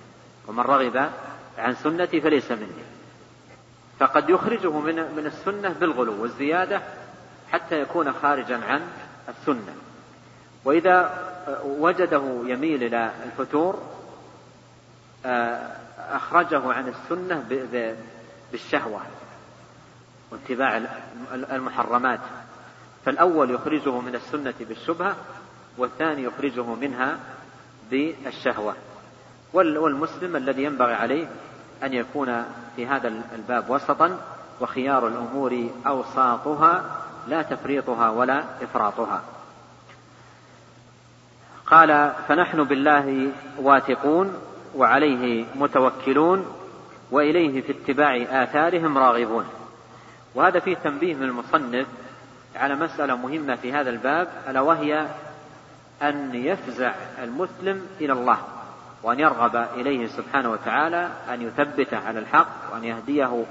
[0.47, 1.09] ومن رغب
[1.57, 2.83] عن سنتي فليس مني.
[3.99, 6.81] فقد يخرجه من من السنة بالغلو والزيادة
[7.51, 8.81] حتى يكون خارجا عن
[9.29, 9.75] السنة.
[10.65, 11.25] وإذا
[11.65, 13.79] وجده يميل إلى الفتور
[15.25, 17.45] آه، أخرجه عن السنة
[18.51, 19.01] بالشهوة.
[20.31, 20.81] واتباع
[21.33, 22.19] المحرمات.
[23.05, 25.15] فالأول يخرجه من السنة بالشبهة
[25.77, 27.19] والثاني يخرجه منها
[27.91, 28.75] بالشهوة.
[29.53, 31.27] والمسلم الذي ينبغي عليه
[31.83, 34.17] أن يكون في هذا الباب وسطا
[34.61, 39.23] وخيار الأمور أوساطها لا تفريطها ولا إفراطها.
[41.65, 44.33] قال فنحن بالله واثقون
[44.75, 46.45] وعليه متوكلون
[47.11, 49.45] وإليه في اتباع آثارهم راغبون.
[50.39, 51.87] وهذا فيه تنبيه من المصنف
[52.55, 55.07] على مسألة مهمة في هذا الباب ألا وهي
[56.01, 58.37] أن يفزع المسلم إلى الله
[59.03, 63.45] وأن يرغب إليه سبحانه وتعالى أن يثبته على الحق وأن يهديه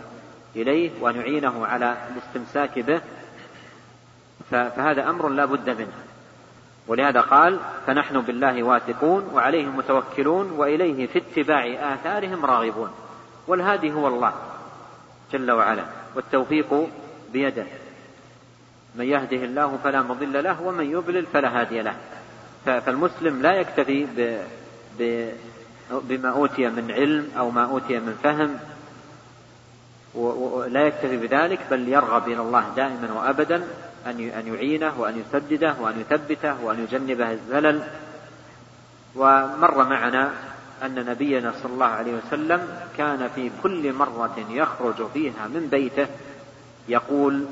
[0.57, 3.01] إليه وأن يعينه على الاستمساك به.
[4.51, 5.93] فهذا أمر لا بد منه.
[6.87, 12.91] ولهذا قال فنحن بالله واثقون وعليه متوكلون وإليه في اتباع آثارهم راغبون.
[13.47, 14.33] والهادي هو الله
[15.33, 15.98] جل وعلا.
[16.17, 16.89] والتوفيق
[17.33, 17.67] بيده
[18.95, 21.95] من يهده الله فلا مضل له ومن يضلل فلا هادي له
[22.65, 24.07] فالمسلم لا يكتفي.
[25.91, 28.59] بما أوتي من علم أو ما أوتي من فهم
[30.15, 33.57] ولا يكتفي بذلك بل يرغب إلى الله دائما وأبدا
[34.07, 37.83] أن أن يعينه وأن يسدده وأن يثبته وأن يجنبه الزلل
[39.17, 40.33] ومر معنا
[40.83, 46.07] أن نبينا صلى الله عليه وسلم كان في كل مرة يخرج فيها من بيته
[46.89, 47.47] يقول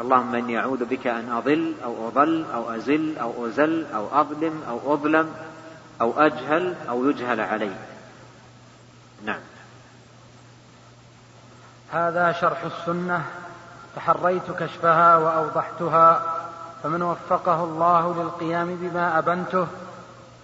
[0.00, 4.94] اللهم إني أعوذ بك أن أضل أو أضل أو أزل أو أزل أو أظلم أو
[4.94, 5.34] أظلم
[6.00, 7.70] أو أجهل أو يجهل علي.
[9.24, 9.40] نعم.
[11.92, 13.24] هذا شرح السنة
[13.96, 16.22] تحريت كشفها وأوضحتها
[16.82, 19.66] فمن وفقه الله للقيام بما أبنته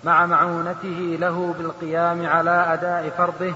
[0.07, 3.55] مع معونته له بالقيام على أداء فرضه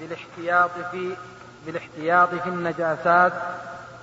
[0.00, 1.16] بالاحتياط في
[1.66, 3.32] بالاحتياط في النجاسات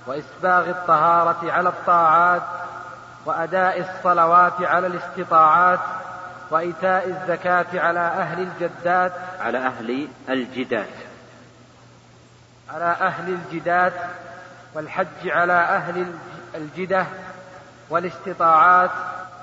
[0.06, 2.42] وإسباغ الطهارة على الطاعات
[3.26, 5.80] وأداء الصلوات على الاستطاعات
[6.50, 10.88] وإيتاء الزكاة على أهل الجدات على أهل الجدات.
[12.74, 13.92] على أهل الجدات
[14.74, 16.06] والحج على أهل
[16.54, 17.06] الجدة
[17.90, 18.90] والاستطاعات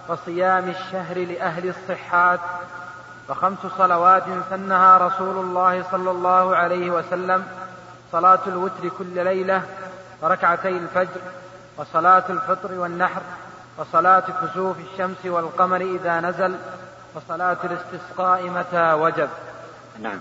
[0.10, 2.40] وصيام الشهر لأهل الصحات
[3.30, 7.48] وخمس صلوات سنها رسول الله صلى الله عليه وسلم
[8.12, 9.62] صلاة الوتر كل ليلة
[10.22, 11.22] وركعتي الفجر
[11.78, 13.22] وصلاة الفطر والنحر
[13.78, 16.56] وصلاة كسوف الشمس والقمر إذا نزل
[17.16, 19.30] وصلاة الاستسقاء متى وجب.
[20.02, 20.20] نعم.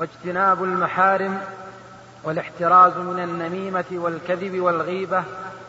[0.00, 1.40] واجتناب المحارم
[2.24, 5.24] والاحتراز من النميمة والكذب والغيبة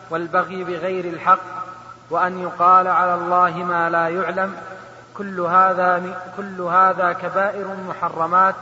[0.10, 1.40] والبغي بغير الحق
[2.10, 4.56] وأن يقال على الله ما لا يعلم
[5.18, 8.56] كل هذا كل هذا كبائر محرمات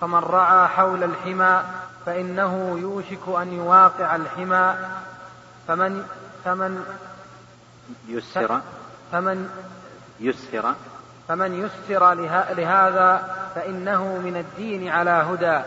[0.00, 1.62] فمن رعى حول الحمى
[2.06, 4.74] فإنه يوشك أن يواقع الحمى.
[5.68, 6.06] فمن
[6.44, 6.84] فمن
[8.08, 8.60] يسر
[9.12, 9.48] فمن
[10.20, 10.74] يسر
[11.28, 12.12] فمن يسر
[12.54, 15.60] لهذا فإنه من الدين على هدى.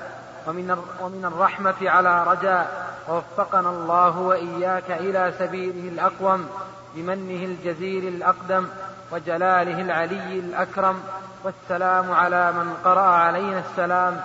[0.47, 2.87] ومن ومن الرحمة على رجاء.
[3.09, 6.49] ووفقنا الله وإياك إلى سبيله الأقوم
[6.95, 8.67] بمنه الجزيل الأقدم
[9.11, 11.03] وجلاله العلي الأكرم.
[11.43, 14.21] والسلام على من قرأ علينا السلام.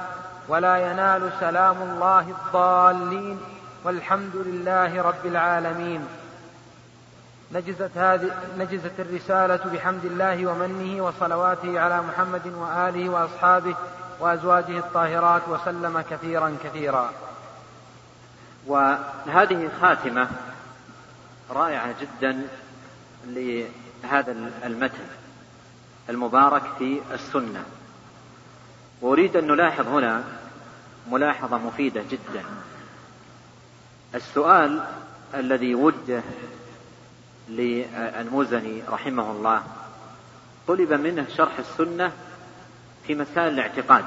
[0.48, 3.40] ولا ينال سلام الله الضالين.
[3.84, 6.06] والحمد لله رب العالمين.
[7.52, 13.74] نجزت هذه نجزت الرسالة بحمد الله ومنه وصلواته على محمد وآله وأصحابه
[14.20, 17.12] وأزواجه الطاهرات وسلم كثيرا كثيرا.
[18.66, 20.28] وهذه خاتمة
[21.50, 22.48] رائعة جدا
[23.26, 25.06] لهذا المتن
[26.08, 27.64] المبارك في السنة.
[29.00, 30.24] وأريد أن نلاحظ هنا
[31.10, 32.44] ملاحظة مفيدة جدا.
[34.14, 34.84] السؤال
[35.34, 36.22] الذي وجه
[37.48, 39.62] للمزني رحمه الله
[40.68, 42.12] طلب منه شرح السنة
[43.07, 44.05] في مسائل الاعتقاد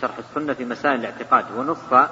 [0.00, 2.08] شرح السنة في مسائل الاعتقاد ونص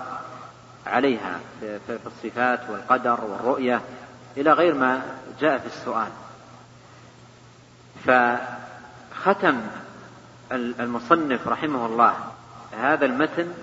[0.87, 3.81] عليها في الصفات والقدر والرؤية
[4.37, 5.03] إلى غير ما
[5.41, 6.09] جاء في السؤال.
[8.05, 9.61] فختم
[10.53, 12.15] المصنف رحمه الله
[12.81, 13.55] هذا المتن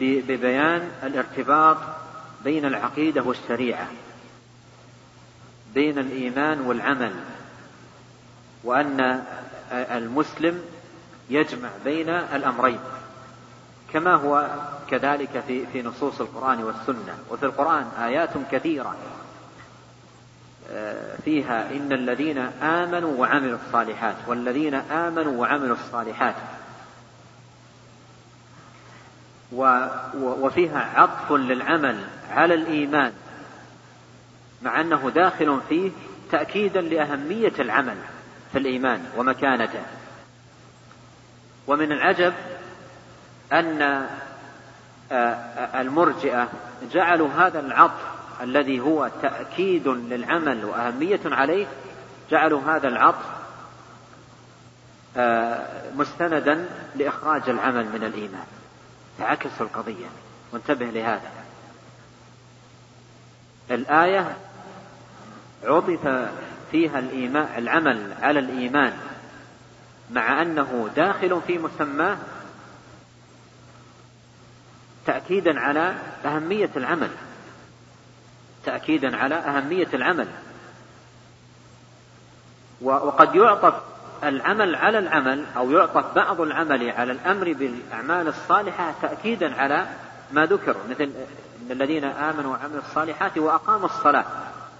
[0.00, 1.76] ببيان الارتباط
[2.44, 3.86] بين العقيدة والشريعة
[5.74, 7.12] بين الإيمان والعمل
[8.64, 9.24] وأن
[9.72, 10.62] المسلم
[11.30, 12.78] يجمع بين الأمرين
[13.92, 14.50] كما هو
[14.90, 17.18] كذلك في في نصوص القرآن والسنة.
[17.30, 18.96] وفي القرآن آيات كثيرة
[20.70, 26.34] آه، فيها إن الذين آمنوا وعملوا الصالحات والذين آمنوا وعملوا الصالحات
[30.20, 33.12] وفيها عطف للعمل على الإيمان
[34.62, 35.90] مع أنه داخل فيه
[36.30, 37.96] تأكيدا لأهمية العمل.
[38.54, 39.82] في الإيمان ومكانته.
[41.66, 42.34] ومن العجب
[43.52, 44.06] أن
[45.12, 46.48] آه، المرجئة
[46.92, 48.02] جعلوا هذا العطف
[48.40, 51.66] الذي هو تأكيد للعمل وأهمية عليه
[52.30, 53.24] جعلوا هذا العطف
[55.16, 58.46] آه، مستندا لإخراج العمل من الإيمان.
[59.18, 60.06] تعكسوا القضية.
[60.52, 61.30] وانتبه لهذا.
[63.70, 64.36] الآية
[65.64, 66.28] عطف
[66.74, 68.92] فيها الإيمان العمل على الإيمان
[70.10, 72.16] مع أنه داخل في مسماه
[75.06, 75.94] تأكيدا على
[76.24, 77.10] أهمية العمل
[78.64, 80.28] تأكيدا على أهمية العمل.
[82.80, 83.74] وقد يعطف
[84.24, 89.86] العمل على العمل أو يعطف بعض العمل على الأمر بالأعمال الصالحة تأكيدا على
[90.32, 91.10] ما ذكر مثل
[91.70, 94.24] الذين آمنوا وعملوا الصالحات وأقاموا الصلاة.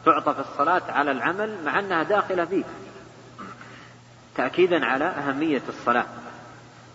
[0.04, 2.64] تعطف الصلاة على العمل مع أنها داخلة فيه.
[4.36, 6.06] تأكيدا على أهمية الصلاة.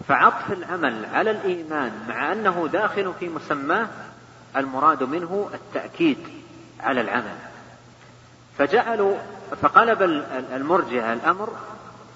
[0.07, 3.87] فعطف العمل على الإيمان مع أنه داخل في مسماه
[4.55, 6.17] المراد منه التأكيد
[6.79, 7.35] على العمل.
[8.57, 9.17] فجعلوا
[9.61, 10.01] فقلب
[10.53, 11.55] المرجع الأمر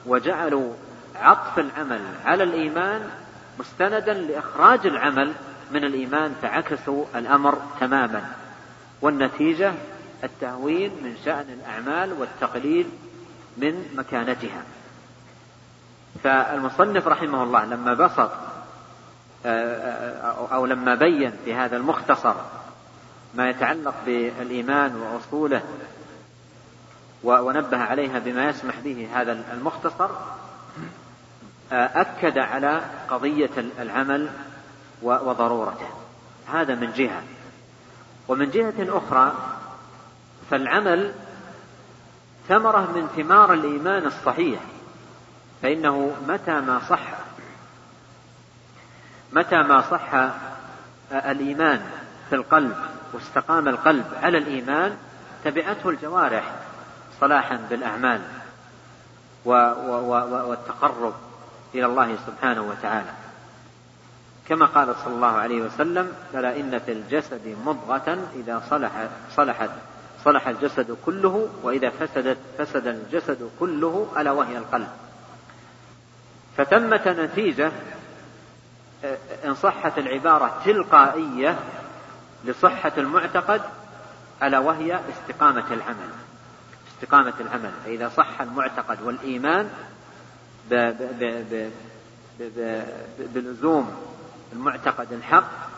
[0.06, 0.74] وجعلوا
[1.16, 3.10] عطف العمل على الإيمان
[3.60, 5.34] مستندا لإخراج العمل
[5.72, 8.32] من الإيمان فعكسوا الأمر تماما.
[9.02, 9.74] والنتيجة
[10.24, 12.90] التهوين من شأن الأعمال والتقليل
[13.58, 14.64] من مكانتها.
[16.24, 18.32] فالمصنف رحمه الله لما بسط
[20.52, 22.36] أو لما بين في هذا المختصر
[23.36, 25.62] ما يتعلق بالإيمان وأصوله
[27.24, 30.10] ونبه عليها بما يسمح به هذا المختصر
[31.72, 33.50] أكد على قضية
[33.80, 34.30] العمل
[35.02, 35.88] وضرورته.
[36.48, 37.24] هذا من جهة.
[38.28, 39.34] ومن جهة أخرى
[40.50, 41.14] فالعمل
[42.48, 44.60] ثمرة من ثمار الإيمان الصحيح
[45.62, 47.02] فإنه متى ما صح
[49.34, 50.30] متى ما صح
[51.12, 51.82] الإيمان
[52.30, 52.76] في القلب
[53.14, 54.98] واستقام القلب على الإيمان
[55.44, 56.52] تبعته الجوارح
[57.22, 58.22] صلاحا بالأعمال
[59.46, 61.14] والتقرب
[61.76, 63.10] إلى الله سبحانه وتعالى.
[64.50, 68.92] كما قال صلى الله عليه وسلم فلا إن في الجسد مضغة إذا صلح
[69.36, 69.70] صلحت
[70.24, 74.88] صلح الجسد كله وإذا فسدت فسد الجسد كله ألا وهي القلب.
[76.58, 77.72] فثمة نتيجة
[79.46, 81.60] إن صحت العبارة تلقائية
[82.46, 83.62] لصحة المعتقد
[84.44, 86.10] ألا وهي استقامة العمل.
[86.96, 87.72] استقامة العمل.
[87.86, 89.70] فإذا صح المعتقد والإيمان
[93.20, 93.96] بلزوم
[94.54, 95.73] المعتقد الحق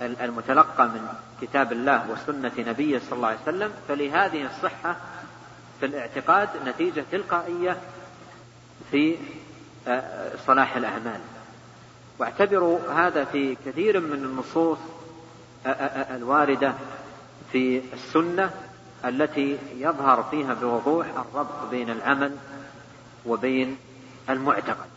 [0.00, 1.08] المتلقى من
[1.42, 4.96] كتاب الله وسنة نبيه صلى الله عليه وسلم فلهذه الصحة
[5.80, 7.76] في الاعتقاد نتيجة تلقائية
[8.90, 9.16] في
[9.88, 11.20] آه، صلاح الأعمال.
[12.18, 14.78] واعتبروا هذا في كثير من النصوص
[15.66, 16.74] آه، آه، الواردة
[17.52, 18.50] في السنة
[19.04, 22.36] التي يظهر فيها بوضوح الربط بين العمل
[23.26, 23.76] وبين
[24.30, 24.90] المعتقد.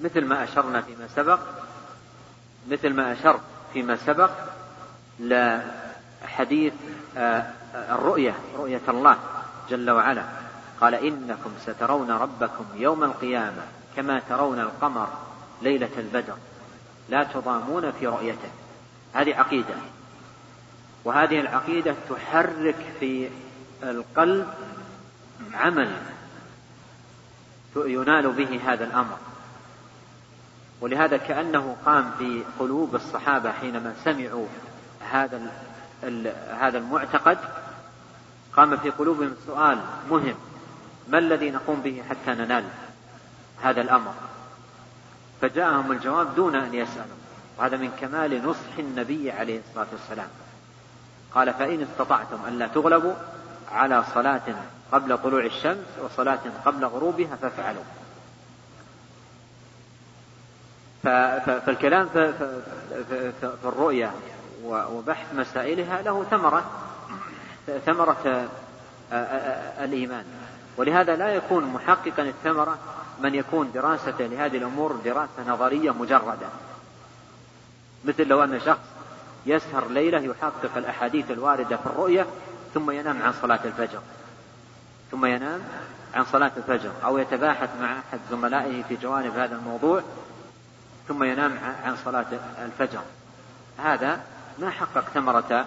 [0.00, 1.40] مثل ما أشرنا فيما سبق
[2.70, 3.40] مثل ما أشرت
[3.72, 4.30] فيما سبق
[5.20, 6.72] لحديث
[7.74, 9.18] الرؤية رؤية الله
[9.70, 10.24] جل وعلا.
[10.80, 13.62] قال إنكم سترون ربكم يوم القيامة
[13.96, 15.08] كما ترون القمر
[15.62, 16.34] ليلة البدر.
[17.08, 18.50] لا تضامون في رؤيته.
[19.14, 19.74] هذه عقيدة.
[21.04, 23.28] وهذه العقيدة تحرك في
[23.82, 24.48] القلب
[25.54, 25.92] عمل
[27.76, 29.16] ينال به هذا الأمر.
[30.82, 34.46] ولهذا كأنه قام في قلوب الصحابة حينما سمعوا
[35.10, 35.52] هذا
[36.60, 37.38] هذا المعتقد
[38.56, 39.78] قام في قلوبهم سؤال
[40.10, 40.34] مهم
[41.08, 42.64] ما الذي نقوم به حتى ننال
[43.62, 44.14] هذا الأمر؟
[45.40, 47.16] فجاءهم الجواب دون أن يسألوا
[47.58, 50.28] وهذا من كمال نصح النبي عليه الصلاة والسلام.
[51.34, 53.14] قال فإن استطعتم ألا تغلبوا
[53.72, 54.42] على صلاة
[54.92, 58.01] قبل طلوع الشمس وصلاة قبل غروبها فافعلوا.
[61.02, 64.10] فالكلام في الرؤيا
[64.64, 66.64] وبحث مسائلها له ثمرة
[67.86, 68.48] ثمرة
[69.84, 70.24] الإيمان.
[70.76, 72.78] ولهذا لا يكون محققا الثمرة
[73.20, 76.48] من يكون دراسة لهذه الأمور دراسة نظرية مجردة.
[78.04, 78.86] مثل لو أن شخص
[79.46, 82.26] يسهر ليلة يحقق الأحاديث الواردة في الرؤية
[82.74, 84.00] ثم ينام عن صلاة الفجر.
[85.10, 85.60] ثم ينام
[86.14, 90.02] عن صلاة الفجر أو يتباحث مع أحد زملائه في جوانب هذا الموضوع
[91.08, 92.26] ثم ينام عن صلاة
[92.64, 93.02] الفجر.
[93.78, 94.20] هذا
[94.58, 95.66] ما حقق ثمرة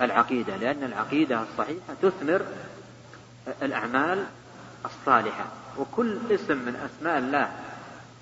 [0.00, 2.42] العقيدة لأن العقيدة الصحيحة تثمر
[3.62, 4.24] الأعمال
[4.84, 5.44] الصالحة.
[5.78, 7.50] وكل اسم من أسماء الله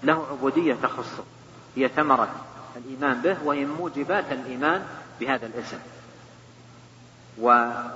[0.02, 1.24] له عبودية تخصه
[1.76, 2.28] هي ثمرة
[2.76, 4.86] الإيمان به وهي موجبات الإيمان
[5.20, 5.78] بهذا الاسم.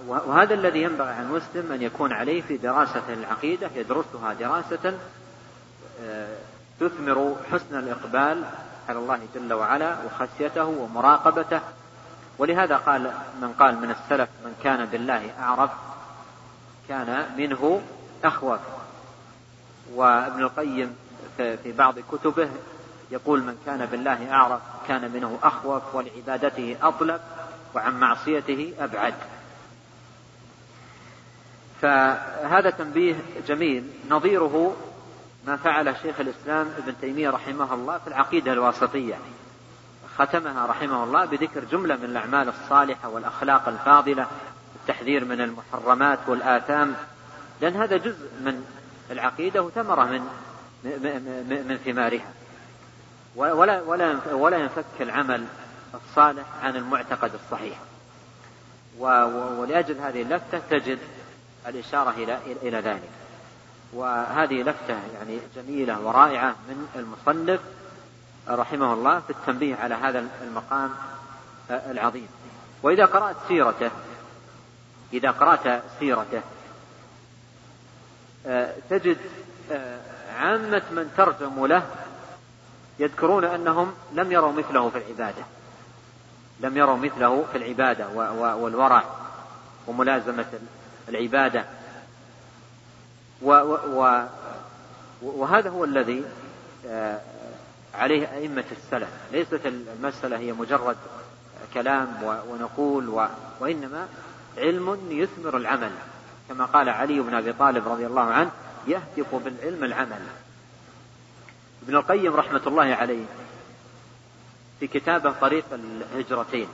[0.07, 4.99] وهذا الذي ينبغي على المسلم أن يكون عليه في دراسة العقيدة يدرسها دراسة
[6.03, 6.37] آه،
[6.81, 8.45] تثمر حسن الإقبال
[8.89, 11.61] على الله جل وعلا وخشيته ومراقبته.
[12.39, 15.71] ولهذا قال من قال من السلف من كان بالله أعرف
[16.89, 17.83] كان منه
[18.25, 18.61] أخوف.
[19.95, 20.97] وابن القيم
[21.37, 22.49] في بعض كتبه
[23.11, 27.21] يقول من كان بالله أعرف كان منه أخوف ولعبادته أطلب
[27.75, 29.15] وعن معصيته أبعد.
[31.83, 33.15] فهذا تنبيه
[33.47, 33.91] جميل.
[34.11, 34.77] نظيره
[35.47, 39.15] ما فعل شيخ الإسلام ابن تيمية رحمه الله في العقيدة الواسطية.
[40.19, 44.27] ختمها رحمه الله بذكر جملة من الأعمال الصالحة والأخلاق الفاضلة
[44.77, 46.95] التحذير من المحرمات والآثام.
[47.61, 48.65] لأن هذا جزء من
[49.11, 50.21] العقيدة وثمرة من
[51.69, 52.33] من ثمارها.
[53.37, 55.45] ولا ولا ولا ينفك العمل
[55.95, 57.79] الصالح عن المعتقد الصحيح.
[58.99, 60.99] ولأجل هذه اللفتة تجد
[61.67, 63.24] الإشارة إلى إلى ذلك.
[63.95, 67.61] وهذه لفتة يعني جميلة ورائعة من المصنف
[68.49, 70.91] رحمه الله في التنبيه على هذا المقام
[71.71, 72.29] العظيم.
[72.83, 73.91] وإذا قرأت سيرته
[75.13, 76.41] إذا قرأت سيرته
[78.91, 79.19] تجد
[80.39, 81.83] عامة من ترجموا له
[82.99, 85.45] يذكرون أنهم لم يروا مثله في العبادة.
[86.61, 89.05] لم يروا مثله في العبادة والورع
[89.87, 90.47] وملازمة
[91.09, 91.65] العبادة.
[95.23, 96.25] وهذا هو الذي
[96.87, 97.21] آه،
[97.95, 99.09] عليه أئمة السلف.
[99.33, 100.97] ليست المسألة هي مجرد
[101.75, 103.29] كلام ونقول
[103.61, 104.09] وإنما
[104.59, 105.91] علم يثمر العمل.
[106.49, 108.51] كما قال علي بن أبي طالب رضي الله عنه
[108.87, 110.21] يهتف بالعلم العمل.
[111.83, 113.25] ابن القيم رحمة الله عليه
[114.81, 116.69] في كتابه طريق الهجرتين.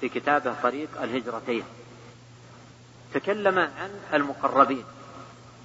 [0.00, 1.64] في كتابه طريق الهجرتين.
[3.14, 4.84] تكلم عن المقربين.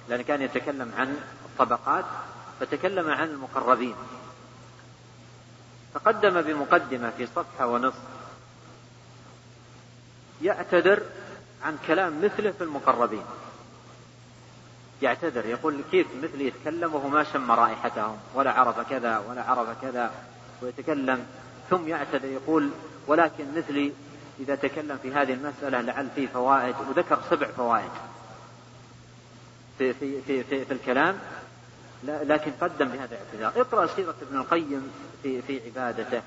[0.08, 2.04] لأن كان يتكلم عن الطبقات
[2.60, 3.94] فتكلم عن المقربين.
[5.94, 8.02] تقدم بمقدمة في صفحة ونصف
[10.42, 11.02] يعتذر
[11.64, 13.24] عن كلام مثله في المقربين.
[15.02, 20.12] يعتذر يقول كيف مثلي يتكلم وهو ما شم رائحتهم ولا عرف كذا ولا عرف كذا
[20.62, 21.26] ويتكلم.
[21.70, 22.70] ثم يعتذر يقول
[23.06, 23.92] ولكن مثلي
[24.40, 27.90] إذا تكلم في هذه المسألة لعل فيه فوائد وذكر سبع فوائد.
[29.80, 31.18] في, في, في, في, في الكلام
[32.04, 33.62] لكن قدم بهذا الاعتذار.
[33.62, 34.90] اقرأ سيرة ابن القيم
[35.22, 36.22] في, في عبادته.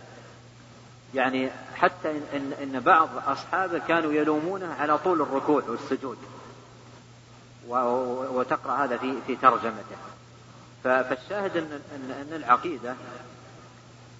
[1.13, 6.17] يعني حتى إن, إن, إن بعض أصحابه كانوا يلومونه على طول الركوع والسجود.
[8.33, 9.97] وتقرأ هذا في في ترجمته.
[10.83, 12.95] فالشاهد أن أن, أن العقيدة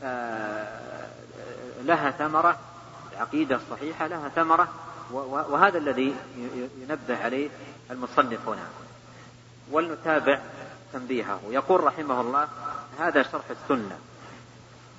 [0.04, 1.08] آه،
[1.84, 2.60] لها ثمرة
[3.14, 4.68] العقيدة الصحيحة لها ثمرة
[5.12, 6.16] وهذا الذي
[6.82, 7.50] ينبه عليه
[7.92, 8.83] المصنف هنا.
[9.72, 10.40] ولنتابع
[10.94, 11.40] تنبيهه.
[11.50, 12.48] يقول رحمه الله
[13.00, 13.98] هذا شرح السنة.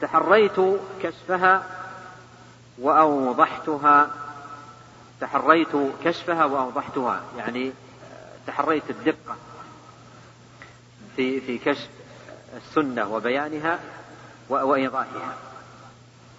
[0.01, 0.61] تحريت
[1.03, 1.63] كشفها
[2.79, 4.11] وأوضحتها.
[5.21, 7.21] تحريت كشفها وأوضحتها.
[7.39, 7.73] يعني
[8.47, 9.37] تحريت الدقة
[11.17, 11.89] في في كشف
[12.57, 13.79] السنة وبيانها
[14.49, 15.35] وإيضاحها.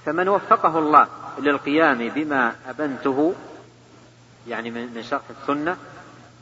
[0.05, 1.07] فمن وفقه الله
[1.39, 3.35] للقيام بما أبنته
[4.47, 5.77] يعني من شرح السنة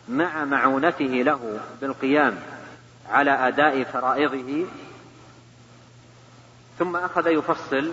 [0.10, 2.40] مع معونته له بالقيام
[3.10, 4.66] على أداء فرائضه
[6.80, 7.92] ثم أخذ يفصل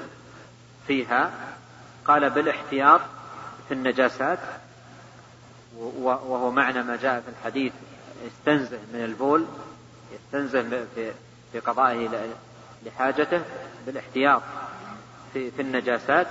[0.87, 1.31] فيها
[2.05, 3.01] قال بالاحتياط
[3.69, 4.39] في النجاسات
[5.77, 7.73] وهو معنى ما جاء في الحديث
[8.27, 9.47] استنزه من البول
[10.13, 11.13] يستنزه في
[11.53, 12.09] في قضائه
[12.87, 13.43] لحاجته
[13.87, 14.43] بالاحتياط
[15.33, 16.27] في في النجاسات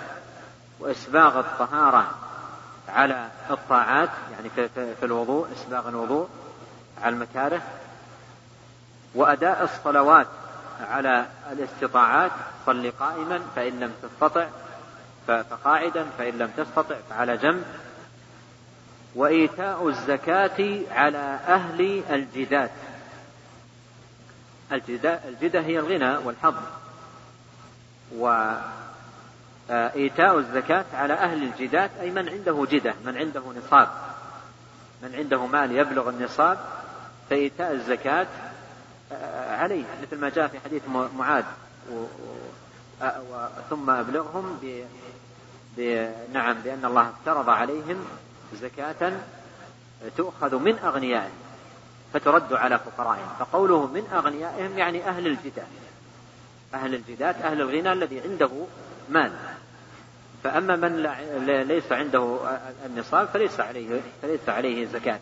[0.80, 2.16] وإسباغ الطهارة
[2.96, 4.50] على الطاعات يعني
[4.80, 6.28] في, الوضوء إسباغ الوضوء
[7.02, 7.62] على المكاره
[9.16, 10.28] وأداء الصلوات
[10.82, 12.32] على الاستطاعات
[12.66, 14.48] صل قائما فإن لم تستطع
[15.28, 17.64] فقاعدا فإن لم تستطع فعلى جنب.
[19.16, 22.72] وإيتاء الزكاة على أهل الجدات
[24.72, 26.56] الجدة هي الغنى والحظ.
[29.70, 33.90] وإيتاء الزكاة على أهل الجدات أي من عنده جدة من عنده نصاب.
[35.04, 36.58] من عنده مال يبلغ النصاب
[37.30, 38.28] فإيتاء الزكاة
[39.50, 40.82] عليه مثل ما جاء في حديث
[41.18, 41.44] معاذ
[43.70, 44.84] ثم أبلغهم ب...
[45.78, 46.10] ب...
[46.34, 48.06] نعم بأن الله افترض عليهم
[48.54, 49.14] زكاة
[50.18, 51.40] تؤخذ من أغنيائهم
[52.14, 53.28] فترد على فقرائهم.
[53.40, 55.68] فقوله من أغنيائهم يعني أهل الجدات
[56.74, 58.50] أهل الجدات أهل الغنى الذي عنده
[59.10, 59.32] مال.
[60.44, 61.04] فأما من
[61.68, 62.40] ليس عنده
[62.86, 65.20] النصاب فليس عليه فليس عليه زكاة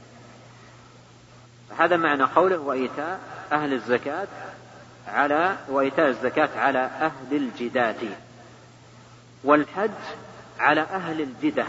[1.78, 3.20] هذا معنى قوله وإيتاء
[3.52, 4.28] أهل الزكاة
[5.08, 8.00] على وإيتاء الزكاة على أهل الجدات
[9.44, 9.92] والحج
[10.60, 11.66] على أهل الجدة.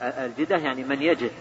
[0.00, 1.32] الجدة يعني من يجد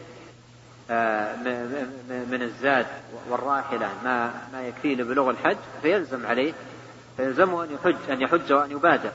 [2.09, 2.85] من الزاد
[3.29, 6.53] والراحلة ما ما يكفيه لبلوغ الحج فيلزم عليه
[7.17, 9.11] فيلزمه أن يحج أن يحج وأن يبادر.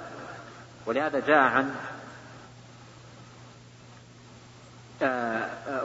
[0.88, 1.74] ولهذا جاء عن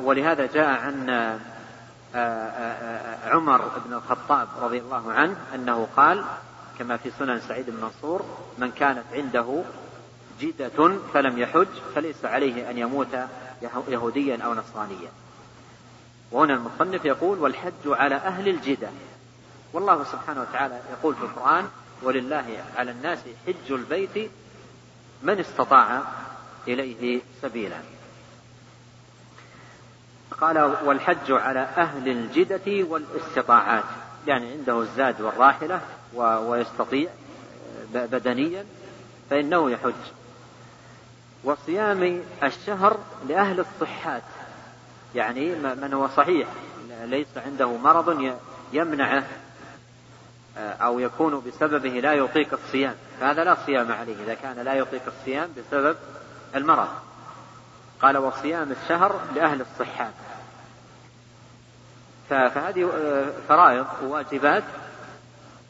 [0.03, 1.09] ولهذا جاء عن
[3.25, 6.25] عمر بن الخطاب رضي الله عنه أنه قال
[6.79, 8.25] كما في سنن سعيد بن منصور
[8.57, 9.63] من كانت عنده
[10.39, 13.17] جدة فلم يحج فليس عليه أن يموت
[13.87, 15.09] يهوديا أو نصرانيا.
[16.31, 18.89] وهنا المصنف يقول والحج على أهل الجدة.
[19.73, 21.69] والله سبحانه وتعالى يقول في القرآن
[22.03, 24.31] ولله على الناس حج البيت
[25.23, 26.01] من استطاع
[26.67, 27.77] إليه سبيلا.
[30.41, 33.83] قال والحج على أهل الجدة والاستطاعات.
[34.27, 35.81] يعني عنده الزاد والراحلة
[36.15, 37.09] ويستطيع
[37.93, 38.65] بدنيا
[39.29, 39.93] فإنه يحج.
[41.43, 42.97] وصيام الشهر
[43.27, 44.23] لأهل الصحات.
[45.15, 46.47] يعني من هو صحيح؟
[47.03, 48.37] ليس عنده مرض
[48.73, 49.27] يمنعه.
[50.57, 52.95] أو يكون بسببه لا يطيق الصيام.
[53.19, 54.23] فهذا لا صيام عليه.
[54.23, 55.97] إذا كان لا يطيق الصيام بسبب
[56.55, 56.87] المرض.
[58.01, 60.13] قال وصيام الشهر لأهل الصحات
[62.29, 62.89] فهذه
[63.47, 64.63] فرائض وواجبات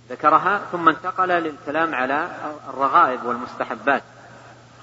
[0.10, 2.28] ذكرها ثم انتقل للكلام على
[2.70, 4.04] الرغائب والمستحبات.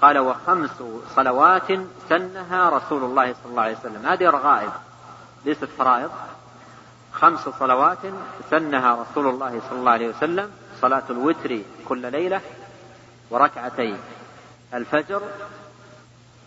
[0.01, 0.83] قال وخمس
[1.15, 1.71] صلوات
[2.09, 4.05] سنها رسول الله صلى الله عليه وسلم.
[4.05, 4.71] هذه رغائب
[5.45, 6.11] ليست فرائض.
[7.13, 7.97] خمس صلوات
[8.49, 10.51] سنها رسول الله صلى الله عليه وسلم
[10.81, 12.41] صلاة الوتر كل ليلة
[13.29, 13.97] وركعتي
[14.73, 15.21] الفجر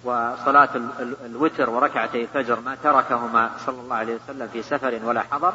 [0.04, 0.68] وصلاة
[1.24, 5.52] الوتر وركعتي الفجر ما تركهما صلى الله عليه وسلم في سفر ولا حضر.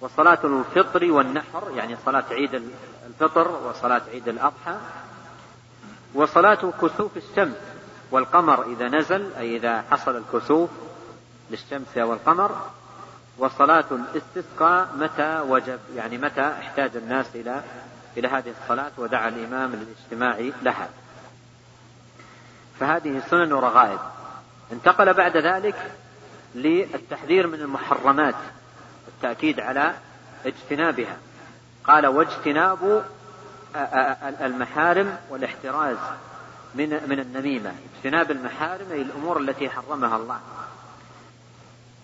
[0.00, 2.62] وصلاة الفطر والنحر يعني صلاة عيد
[3.06, 4.76] الفطر وصلاة عيد الأضحى.
[6.14, 7.56] وصلاة كسوف الشمس
[8.10, 10.70] والقمر إذا نزل أي إذا حصل الكسوف
[11.50, 12.56] للشمس أو القمر
[13.38, 17.62] وصلاة الاستسقاء متى وجب؟ يعني متى احتاج الناس إلى
[18.16, 20.88] إلى هذه الصلاة ودعا الإمام للاجتماع لها.
[22.80, 23.98] فهذه سنن ورغائب.
[24.72, 25.92] انتقل بعد ذلك
[26.54, 28.34] للتحذير من المحرمات
[29.08, 29.94] التأكيد على
[30.46, 31.16] اجتنابها.
[31.84, 33.04] قال واجتناب
[34.40, 35.96] المحارم والاحتراز
[36.74, 37.72] من من النميمة.
[37.96, 40.40] اجتناب المحارم أي الأمور التي حرمها الله.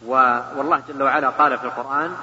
[0.06, 2.16] والله جل وعلا قال في القرآن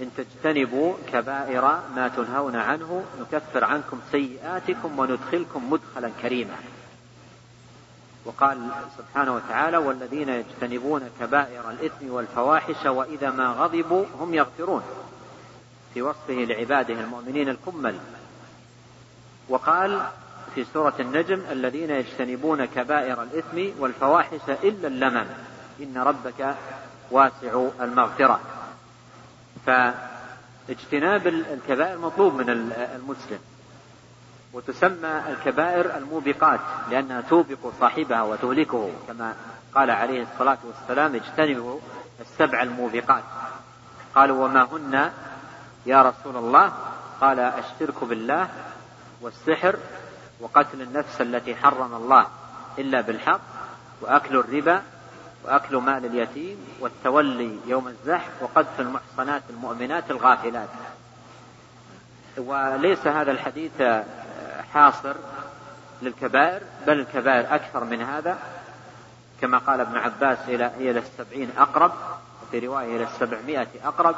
[0.00, 6.56] إن تجتنبوا كبائر ما تنهون عنه نكفر عنكم سيئاتكم وندخلكم مدخلا كريما.
[8.24, 14.82] وقال سبحانه وتعالى والذين يجتنبون كبائر الإثم والفواحش وإذا ما غضبوا هم يغفرون.
[15.94, 17.98] في وصفه لعباده المؤمنين الكمل.
[19.48, 20.06] وقال
[20.54, 25.26] في سورة النجم الذين يجتنبون كبائر الإثم والفواحش إلا اللمم.
[25.80, 26.54] إن ربك
[27.10, 28.40] واسع المغفرة.
[29.66, 32.50] فاجتناب الكبائر مطلوب من
[32.94, 33.38] المسلم.
[34.52, 36.60] وتسمى الكبائر الموبقات
[36.90, 38.90] لأنها توبق صاحبها وتهلكه.
[39.08, 39.34] كما
[39.74, 41.78] قال عليه الصلاة والسلام اجتنبوا
[42.20, 43.24] السبع الموبقات.
[44.14, 45.10] قالوا وما هن
[45.86, 46.72] يا رسول الله؟
[47.20, 48.48] قال الشرك بالله
[49.20, 49.76] والسحر
[50.44, 52.26] وقتل النفس التي حرم الله
[52.78, 53.40] إلا بالحق
[54.00, 54.82] وأكل الربا
[55.44, 60.68] وأكل مال اليتيم والتولي يوم الزحف وقذف المحصنات المؤمنات الغافلات.
[62.36, 63.82] وليس هذا الحديث
[64.74, 65.14] حاصر
[66.02, 68.38] للكبائر بل الكبائر أكثر من هذا.
[69.40, 71.92] كما قال ابن عباس إلى إلى السبعين أقرب
[72.42, 74.16] وفي رواية إلى السبعمائة أقرب.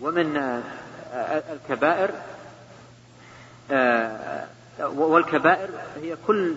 [0.00, 0.62] ومن
[1.50, 2.10] الكبائر
[4.82, 5.68] والكبائر
[6.02, 6.54] هي كل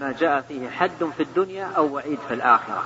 [0.00, 2.84] ما جاء فيه حد في الدنيا أو وعيد في الآخرة.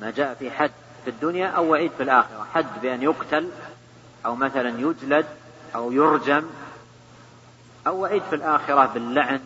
[0.00, 0.70] ما جاء فيه حد
[1.04, 2.46] في الدنيا أو وعيد في الآخرة.
[2.54, 3.48] حد بأن يقتل
[4.26, 5.26] أو مثلا يجلد
[5.74, 6.44] أو يرجم
[7.86, 9.40] أو وعيد في الآخرة باللعن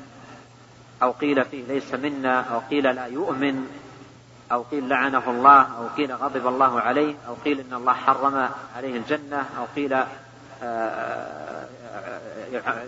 [1.02, 3.66] أو قيل فيه ليس منا أو قيل لا يؤمن
[4.52, 8.96] أو قيل لعنه الله أو قيل غضب الله عليه أو قيل إن الله حرم عليه
[8.96, 10.06] الجنة أو قيل آه،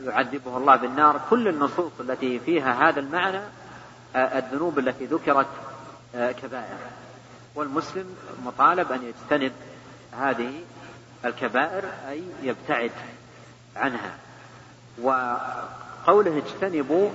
[0.05, 1.21] يعذبه الله بالنار.
[1.31, 3.41] كل النصوص التي فيها هذا المعنى
[4.17, 5.47] آه، الذنوب التي ذكرت
[6.15, 6.79] آه، كبائر.
[7.55, 9.53] والمسلم مطالب أن يجتنب
[10.13, 10.53] هذه
[11.25, 12.93] الكبائر أي يبتعد
[13.77, 14.15] عنها.
[15.03, 17.11] وقوله اجتنبوا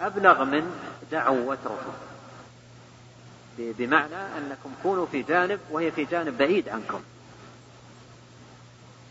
[0.00, 0.70] أبلغ من
[1.12, 1.92] دعوا واتركوا
[3.58, 7.00] بمعنى أنكم كونوا في جانب وهي في جانب بعيد عنكم.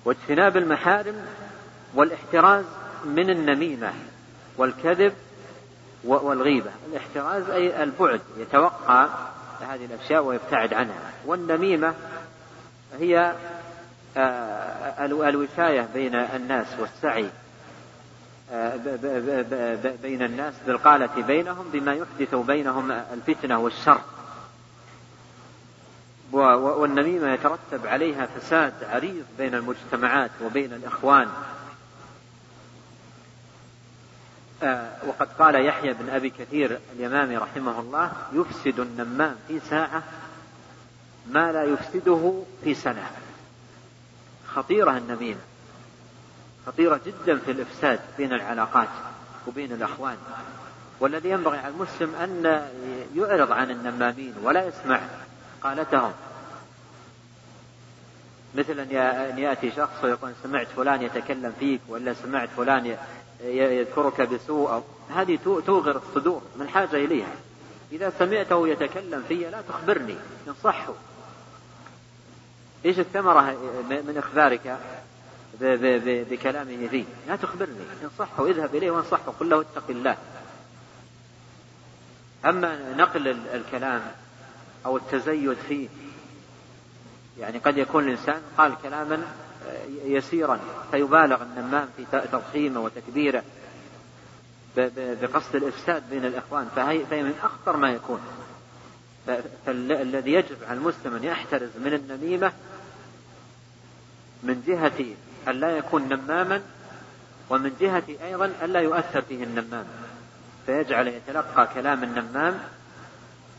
[0.05, 1.15] واجتناب المحارم
[1.95, 2.65] والاحتراز
[3.05, 3.93] من النميمة
[4.57, 5.13] والكذب
[6.03, 6.71] والغيبة.
[6.91, 9.07] الاحتراز أي البعد يتوقع
[9.61, 11.11] هذه الأشياء ويبتعد عنها.
[11.25, 11.93] والنميمة
[12.99, 13.35] هي
[14.17, 17.29] آه، الوشاية بين الناس والسعي
[18.51, 18.75] آه،
[20.03, 24.01] بين الناس بالقالة بينهم بما يحدث بينهم الفتنة والشر.
[26.31, 31.27] والنميمة يترتب عليها فساد عريض بين المجتمعات وبين الإخوان.
[34.63, 40.03] آه، وقد قال يحيى بن أبي كثير اليمامي رحمه الله يفسد النمام في ساعة
[41.27, 43.11] ما لا يفسده في سنة.
[44.47, 45.39] خطيرة النميمة.
[46.67, 48.89] خطيرة جدا في الإفساد بين العلاقات
[49.47, 50.17] وبين الأخوان.
[50.99, 52.61] والذي ينبغي على المسلم أن
[53.15, 54.99] يعرض عن النمامين ولا يسمع
[55.65, 56.13] قالتهم.
[58.55, 62.97] مثل أن يأتي شخص ويقول سمعت فلان يتكلم فيك ولا سمعت فلان
[63.43, 64.83] يذكرك بسوء أو
[65.15, 67.33] هذه توغر الصدور من حاجة إليها.
[67.91, 70.15] إذا سمعته يتكلم في لا تخبرني
[70.47, 70.93] انصحه
[72.85, 73.41] إيش الثمرة
[73.89, 74.77] من إخبارك
[76.31, 80.17] بكلامه فيه لا تخبرني انصحه اذهب إليه وانصحه قل له اتق الله.
[82.45, 84.01] أما نقل الكلام
[84.85, 85.87] أو التزيد فيه.
[87.39, 89.21] يعني قد يكون الإنسان قال كلاما
[90.03, 90.59] يسيرا
[90.91, 93.43] فيبالغ النمام في تضخيمه وتكبيره
[94.97, 96.67] بقصد الإفساد بين الإخوان.
[96.75, 98.19] فهي, فهي من أخطر ما يكون.
[99.65, 102.51] فالذي يجب على المسلم أن يحترز من النميمة
[104.43, 105.05] من جهة
[105.47, 106.61] أن لا يكون نماما
[107.49, 109.85] ومن جهة أيضا أن لا يؤثر فيه النمام.
[110.65, 112.59] فيجعل يتلقى كلام النمام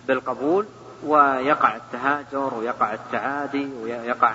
[0.08, 0.66] بالقبول
[1.04, 4.34] ويقع التهاجر ويقع التعادي ويقع.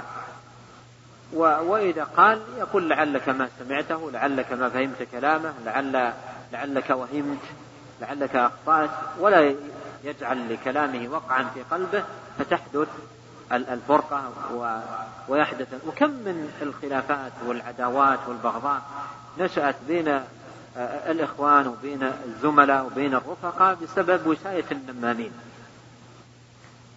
[1.33, 6.13] وإذا قال يقول لعلك ما سمعته لعلك ما فهمت كلامه لعل
[6.53, 7.39] لعلك وهمت
[8.01, 8.89] لعلك أخطأت
[9.19, 9.55] ولا
[10.03, 12.03] يجعل لكلامه وقعا في قلبه
[12.39, 12.87] فتحدث
[13.51, 14.31] الفرقة.
[15.29, 18.81] ويحدث وكم من الخلافات والعداوات والبغضاء
[19.39, 20.21] نشأت بين
[21.07, 25.31] الإخوان وبين الزملاء وبين الرفقاء بسبب وشاية النمامين.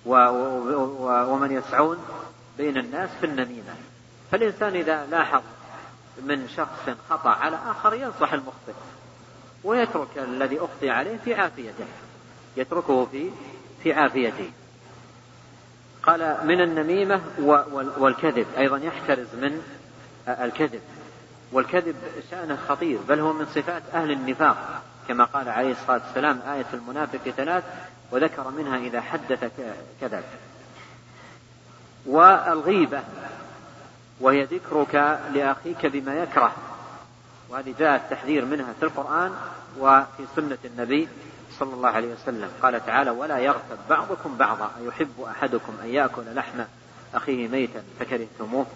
[0.06, 1.98] ومن يسعون
[2.58, 3.74] بين الناس في النميمة.
[4.32, 5.42] فالإنسان إذا لاحظ
[6.22, 8.72] من شخص خطأ على آخر ينصح المخطئ
[9.64, 11.86] ويترك الذي أخطي عليه في عافيته
[12.56, 13.30] يتركه في
[13.82, 14.50] في عافيته.
[16.02, 17.20] قال من النميمة
[17.98, 19.62] والكذب أيضا يحترز من
[20.28, 20.80] الكذب.
[21.52, 21.96] والكذب
[22.30, 27.30] شأنه خطير بل هو من صفات أهل النفاق كما قال عليه الصلاة والسلام آية المنافق
[27.36, 27.64] ثلاث
[28.14, 29.44] وذكر منها إذا حدث
[30.00, 30.24] كذب
[32.06, 33.02] والغيبة
[34.20, 34.94] وهي ذكرك
[35.34, 36.52] لأخيك بما يكره.
[37.48, 39.34] وهذه جاء التحذير منها في القرآن
[39.78, 41.08] وفي سنة النبي
[41.58, 42.50] صلى الله عليه وسلم.
[42.62, 46.64] قال تعالى ولا يغتب بعضكم بعضا أيحب أحدكم أن يأكل لحم
[47.14, 48.66] أخيه ميتا فكرهتموه.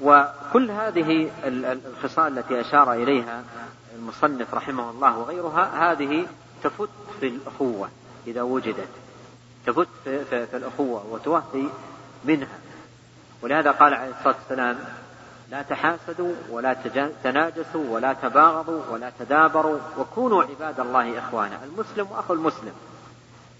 [0.00, 3.44] وكل هذه الخصال التي أشار إليها
[3.96, 6.26] المصنف رحمه الله وغيرها هذه
[6.62, 6.88] تفت
[7.20, 7.88] في الأخوة
[8.26, 8.88] إذا وجدت.
[9.66, 11.68] تفت في, في, في الأخوة وتوفي
[12.24, 12.58] منها.
[13.42, 14.78] ولهذا قال عليه الصلاة والسلام
[15.50, 16.76] لا تحاسدوا ولا
[17.24, 22.72] تناجسوا ولا تباغضوا ولا تدابروا وكونوا عباد الله إخوانا المسلم أخو المسلم.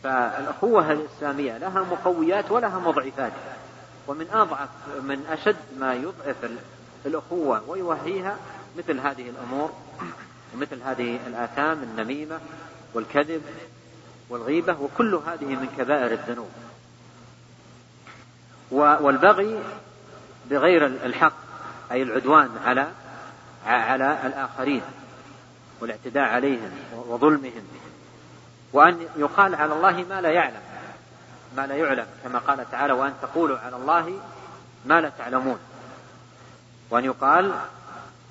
[0.03, 3.33] فالأخوة الإسلامية لها مقويات ولها مضعفات.
[4.09, 4.69] ومن أضعف
[5.03, 6.37] من أشد ما يضعف
[7.07, 8.37] الأخوة ويوهيها
[8.79, 9.73] مثل هذه الأمور
[10.55, 12.41] ومثل هذه الآثام النميمة
[12.95, 13.43] والكذب
[14.29, 16.51] والغيبة وكل هذه من كبائر الذنوب.
[18.71, 19.63] والبغي
[20.51, 21.37] بغير الحق
[21.93, 22.89] أي العدوان على
[23.67, 24.83] على الآخرين
[25.81, 27.63] والاعتداء عليهم وظلمهم.
[28.73, 30.61] وأن يقال على الله ما لا يعلم
[31.57, 34.21] ما لا يعلم كما قال تعالى وأن تقولوا على الله
[34.87, 35.59] ما لا تعلمون
[36.91, 37.53] وأن يقال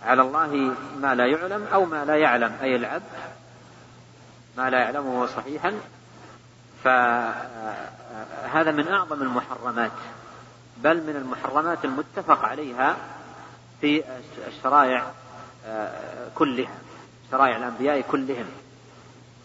[0.06, 3.04] على الله ما لا يعلم أو ما لا يعلم أي العبد
[4.58, 5.74] ما لا يعلمه صحيحا
[6.84, 9.92] فهذا من أعظم المحرمات
[10.78, 12.98] بل من المحرمات المتفق عليها
[13.82, 14.04] في
[14.48, 15.12] الشرائع
[16.36, 16.76] كلها
[17.32, 18.46] شرائع الأنبياء كلهم.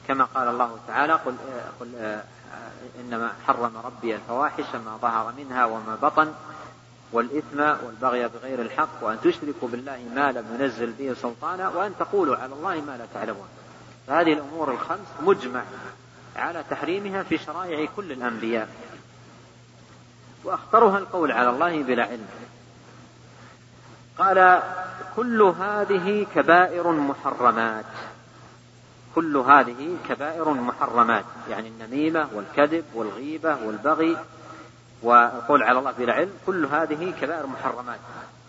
[0.09, 1.35] كما قال الله تعالى قل,
[1.81, 2.21] قل
[3.01, 6.35] إنما حرم ربي الفواحش ما ظهر منها وما بطن.
[7.13, 12.53] والإثم والبغي بغير الحق وأن تشركوا بالله ما لم ينزل به سلطانا وأن تقولوا على
[12.53, 13.49] الله ما لا تعلمون.
[14.07, 15.63] فهذه الأمور الخمس مجمع
[16.37, 18.69] على تحريمها في شرائع كل الأنبياء.
[20.45, 22.29] وأخطرها القول على الله بلا علم.
[24.19, 24.63] قال
[25.17, 27.85] كل هذه كبائر محرمات.
[29.15, 31.25] كل هذه كبائر محرمات.
[31.51, 34.17] يعني النميمة والكذب والغيبة والبغي.
[35.03, 37.99] والقول على الله بلا علم كل هذه كبائر محرمات.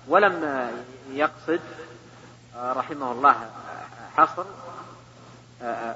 [0.07, 0.67] ولم
[1.11, 1.59] يقصد
[2.57, 3.35] رحمه الله
[4.17, 4.45] حصر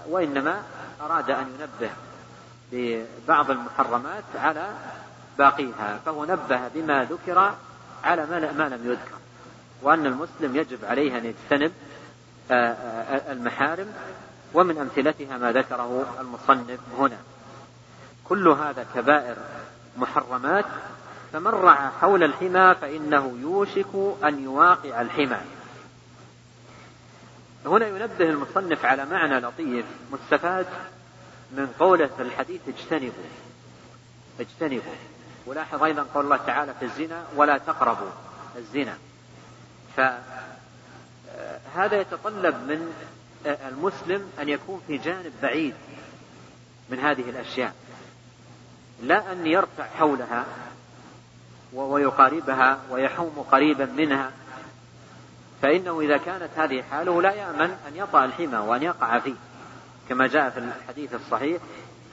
[0.10, 0.64] وإنما
[1.02, 1.92] أراد أن ينبه
[2.72, 4.70] ببعض المحرمات على
[5.38, 7.56] باقيها فهو نبه بما ذكر
[8.04, 8.26] على
[8.58, 9.16] ما لم يذكر.
[9.82, 11.72] وأن المسلم يجب عليه أن يجتنب
[13.32, 13.94] المحارم
[14.54, 17.18] ومن أمثلتها ما ذكره المصنف هنا.
[18.24, 19.36] كل هذا كبائر
[19.98, 20.66] محرمات
[21.34, 25.38] فمن رعى حول الحمى فإنه يوشك أن يواقع الحمى.
[27.66, 30.66] هنا ينبه المصنف على معنى لطيف مستفاد
[31.52, 33.24] من قوله في الحديث اجتنبوا
[34.40, 34.94] اجتنبوا.
[35.46, 38.10] ولاحظ أيضا قول الله تعالى في الزنا ولا تقربوا
[38.58, 38.98] الزنا.
[39.98, 42.94] فهذا يتطلب من
[43.46, 45.76] المسلم أن يكون في جانب بعيد
[46.90, 47.74] من هذه الأشياء.
[49.04, 50.46] لا أن يرتع حولها
[51.74, 54.32] ويقاربها ويحوم قريبا منها.
[55.62, 59.36] فإنه إذا كانت هذه حاله لا يأمن أن يطأ الحمى وأن يقع فيه.
[60.10, 61.62] كما جاء في الحديث الصحيح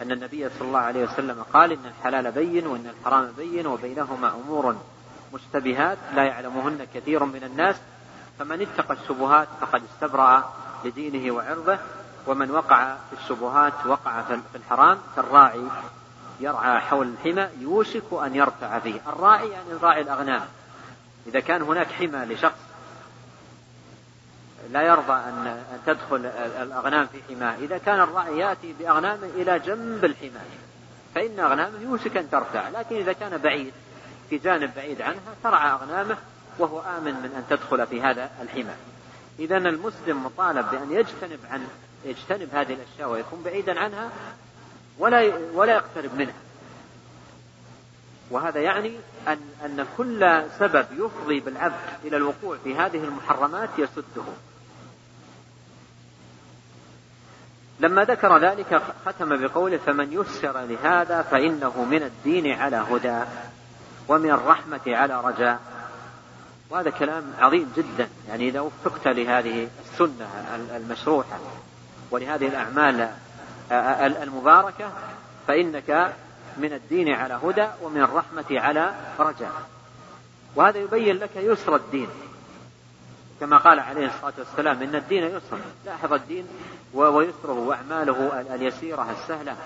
[0.03, 4.77] أن النبي صلى الله عليه وسلم قال إن الحلال بين وإن الحرام بين وبينهما أمور
[5.35, 7.77] مشتبهات لا يعلمهن كثير من الناس.
[8.39, 10.53] فمن اتقى الشبهات فقد استبرأ
[10.85, 11.79] لدينه وعرضه
[12.27, 15.63] ومن وقع في الشبهات وقع في الحرام كالراعي
[16.41, 19.01] يرعى حول الحمى يوشك أن يرتع فيه.
[19.07, 20.43] الراعي يعني راعي الأغنام.
[21.27, 22.59] إذا كان هناك حمى لشخص
[24.71, 26.27] لا يرضى أن تدخل
[26.63, 27.55] الأغنام في حماه.
[27.55, 30.41] إذا كان الراعي يأتي بأغنامه إلى جنب الحمى
[31.15, 33.73] فإن أغنامه يوشك أن ترتع لكن إذا كان بعيد
[34.31, 36.17] في جانب بعيد عنها ترعى أغنامه
[36.59, 38.75] وهو آمن من أن تدخل في هذا الحمى.
[39.39, 41.67] إذا المسلم مطالب بأن يجتنب عن
[42.05, 44.11] يجتنب هذه الأشياء ويكون بعيدا عنها
[44.98, 46.35] ولا ولا يقترب منها
[48.31, 48.97] وهذا يعني
[49.28, 51.74] أن أن كل سبب يفضي بالعبد
[52.05, 54.23] إلى الوقوع في هذه المحرمات يسده.
[57.81, 63.24] لما ذكر ذلك ختم بقوله فمن يسر لهذا فإنه من الدين على هدى
[64.09, 65.60] ومن الرحمة على رجاء
[66.70, 68.09] وهذا كلام عظيم جدا.
[68.28, 70.28] يعني إذا وفقت لهذه السنة
[70.77, 71.39] المشروحة
[72.10, 73.10] ولهذه الأعمال
[74.22, 74.90] المباركة
[75.48, 76.14] فإنك
[76.56, 79.52] من الدين على هدى ومن الرحمة على رجاء.
[80.56, 82.09] وهذا يبين لك يسر الدين.
[83.40, 85.59] كما قال عليه الصلاة والسلام إن الدين يسر.
[85.86, 86.48] لاحظ الدين
[86.94, 89.56] ويسره وأعماله اليسيرة السهلة.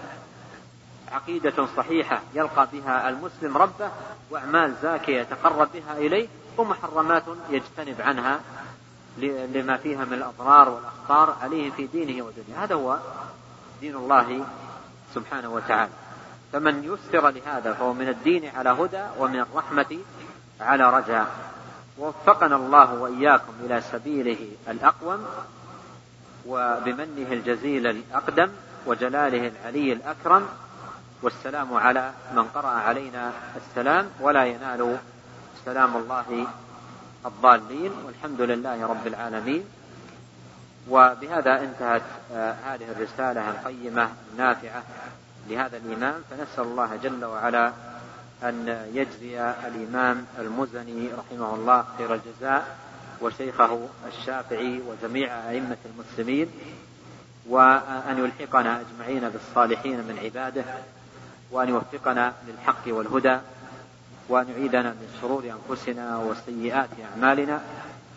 [1.13, 3.91] عقيدة صحيحة يلقى بها المسلم ربه
[4.31, 6.29] وأعمال زاكية يتقرب بها إليه
[6.59, 8.41] ومحرمات يجتنب عنها
[9.19, 12.65] لما فيها من الأضرار والأخطار عليه في دينه ودنياه.
[12.65, 12.99] هذا هو
[13.81, 14.45] دين الله
[15.15, 15.93] سبحانه وتعالى.
[16.53, 19.99] فمن يسر لهذا فهو من الدين على هدى ومن الرحمة
[20.61, 21.27] على رجاء.
[21.99, 24.39] ووفقنا الله وإياكم إلى سبيله
[24.69, 25.27] الأقوم
[26.47, 28.51] وبمنه الجزيل الأقدم
[28.87, 30.49] وجلاله العلي الأكرم.
[31.23, 34.97] والسلام على من قرأ علينا السلام ولا ينال
[35.65, 36.47] سلام الله
[37.27, 37.93] الضالين.
[38.07, 39.65] والحمد لله رب العالمين.
[40.91, 42.03] وبهذا انتهت
[42.33, 44.83] آه، هذه الرسالة القيمة النافعة
[45.49, 46.23] لهذا الإمام.
[46.31, 47.73] فنسأل الله جل وعلا
[48.43, 52.77] أن يجزي الإمام المزني رحمه الله خير الجزاء
[53.21, 56.51] وشيخه الشافعي وجميع أئمة المسلمين
[57.49, 60.65] وأن يلحقنا أجمعين بالصالحين من عباده
[61.51, 63.39] وأن يوفقنا للحق والهدى
[64.29, 67.61] وأن يعيدنا من شرور أنفسنا وسيئات أعمالنا.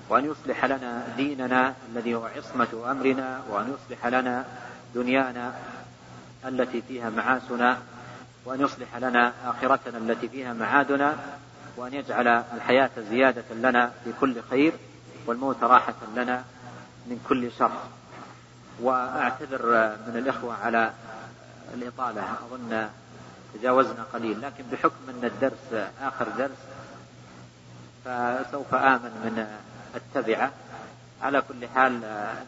[0.10, 4.46] وأن يصلح لنا ديننا الذي هو عصمة أمرنا وأن يصلح لنا
[4.96, 5.54] دنيانا
[6.46, 7.78] التي فيها معاسنا
[8.46, 11.16] وأن يصلح لنا آخرتنا التي فيها معادنا
[11.78, 14.74] وأن يجعل الحياة زيادة لنا في كل خير
[15.26, 16.44] والموت راحة لنا
[17.08, 17.72] من كل شر.
[18.82, 19.66] وأعتذر
[20.08, 20.92] من الإخوة على
[21.74, 22.22] الإطالة.
[22.22, 22.90] أظن
[23.54, 26.60] تجاوزنا قليل لكن بحكم أن الدرس آخر درس
[28.06, 29.48] فسوف آمن من
[29.96, 30.52] التبعة
[31.22, 31.94] على كل حال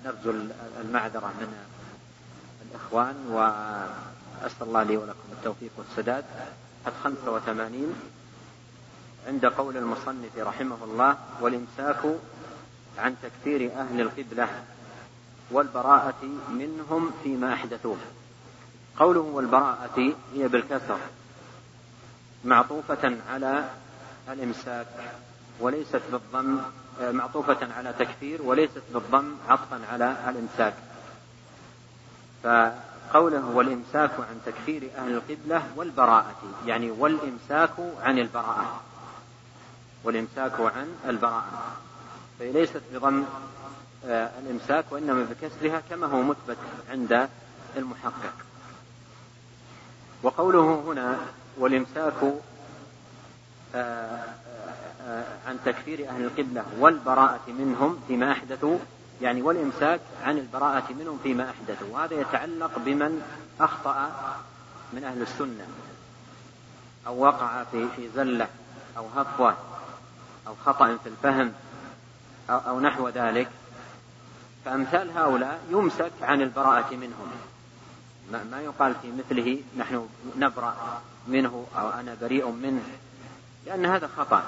[0.05, 0.33] نرجو
[0.81, 1.53] المعذرة من
[2.71, 6.25] الإخوان وأسأل الله لي ولكم التوفيق والسداد.
[6.85, 7.95] حد 85
[9.27, 12.05] عند قول المصنف رحمه الله والإمساك
[12.97, 14.47] عن تكفير أهل القبلة
[15.51, 17.97] والبراءة منهم فيما أحدثوه.
[18.97, 20.97] قوله والبراءة هي بالكسر
[22.45, 23.69] معطوفة على
[24.29, 24.87] الإمساك
[25.59, 26.59] وليست بالضم.
[27.01, 30.73] معطوفة على تكفير وليست بالضم عطفا على الإمساك.
[32.43, 38.81] فقوله والإمساك عن تكفير أهل القبلة والبراءة يعني والإمساك عن البراءة.
[40.03, 41.75] والإمساك عن البراءة.
[42.39, 43.23] فهي ليست بضم
[44.05, 46.57] آه، الإمساك وإنما بكسرها كما هو مثبت
[46.89, 47.29] عند
[47.77, 48.33] المحقق.
[50.23, 51.17] وقوله هنا
[51.57, 52.13] والإمساك
[53.75, 54.23] آه، آه،
[55.47, 58.77] عن تكفير أهل القبلة والبراءة منهم فيما أحدثوا
[59.21, 61.87] يعني والإمساك عن البراءة منهم فيما أحدثوا.
[61.91, 63.21] وهذا يتعلق بمن
[63.59, 64.11] أخطأ
[64.93, 65.67] من أهل السنة
[67.07, 68.47] أو وقع في في زلة
[68.97, 69.57] أو هفوة
[70.47, 71.53] أو خطأ في الفهم
[72.49, 73.47] أو, أو نحو ذلك.
[74.65, 77.31] فأمثال هؤلاء يمسك عن البراءة منهم.
[78.31, 82.83] ما, ما يقال في مثله نحن نبرأ منه أو أنا بريء منه
[83.65, 84.43] لأن هذا خطأ.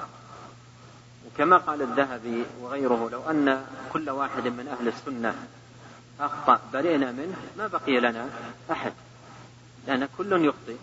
[1.34, 5.34] وكما قال الذهبي وغيره لو أن كل واحد من أهل السنة
[6.20, 8.28] أخطأ برئنا منه ما بقي لنا
[8.70, 8.92] أحد.
[9.86, 10.76] لأن كل يخطئ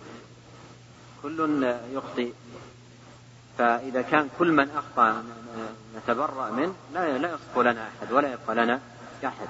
[1.23, 1.63] كل
[1.93, 2.33] يخطئ.
[3.57, 5.23] فإذا كان كل من أخطأ
[5.97, 8.79] نتبرأ منه لا لا يصف لنا أحد ولا يبقى لنا
[9.25, 9.47] أحد.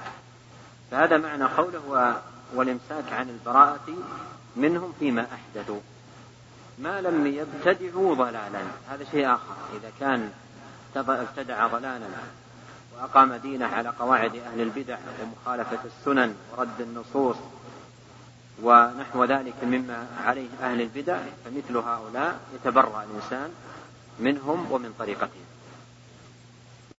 [0.90, 2.16] فهذا معنى قوله
[2.54, 3.96] والإمساك عن البراءة
[4.56, 5.80] منهم فيما أحدثوا.
[6.78, 8.62] ما لم يبتدعوا ضلالا.
[8.88, 9.56] هذا شيء آخر.
[9.76, 10.32] إذا كان
[10.96, 12.06] ابتدع ضلالا
[12.94, 17.36] وأقام دينه على قواعد أهل البدع ومخالفة السنن ورد النصوص
[18.62, 23.50] ونحو ذلك مما عليه أهل البدع فمثل هؤلاء يتبرأ الإنسان
[24.20, 25.51] منهم ومن طريقتهم.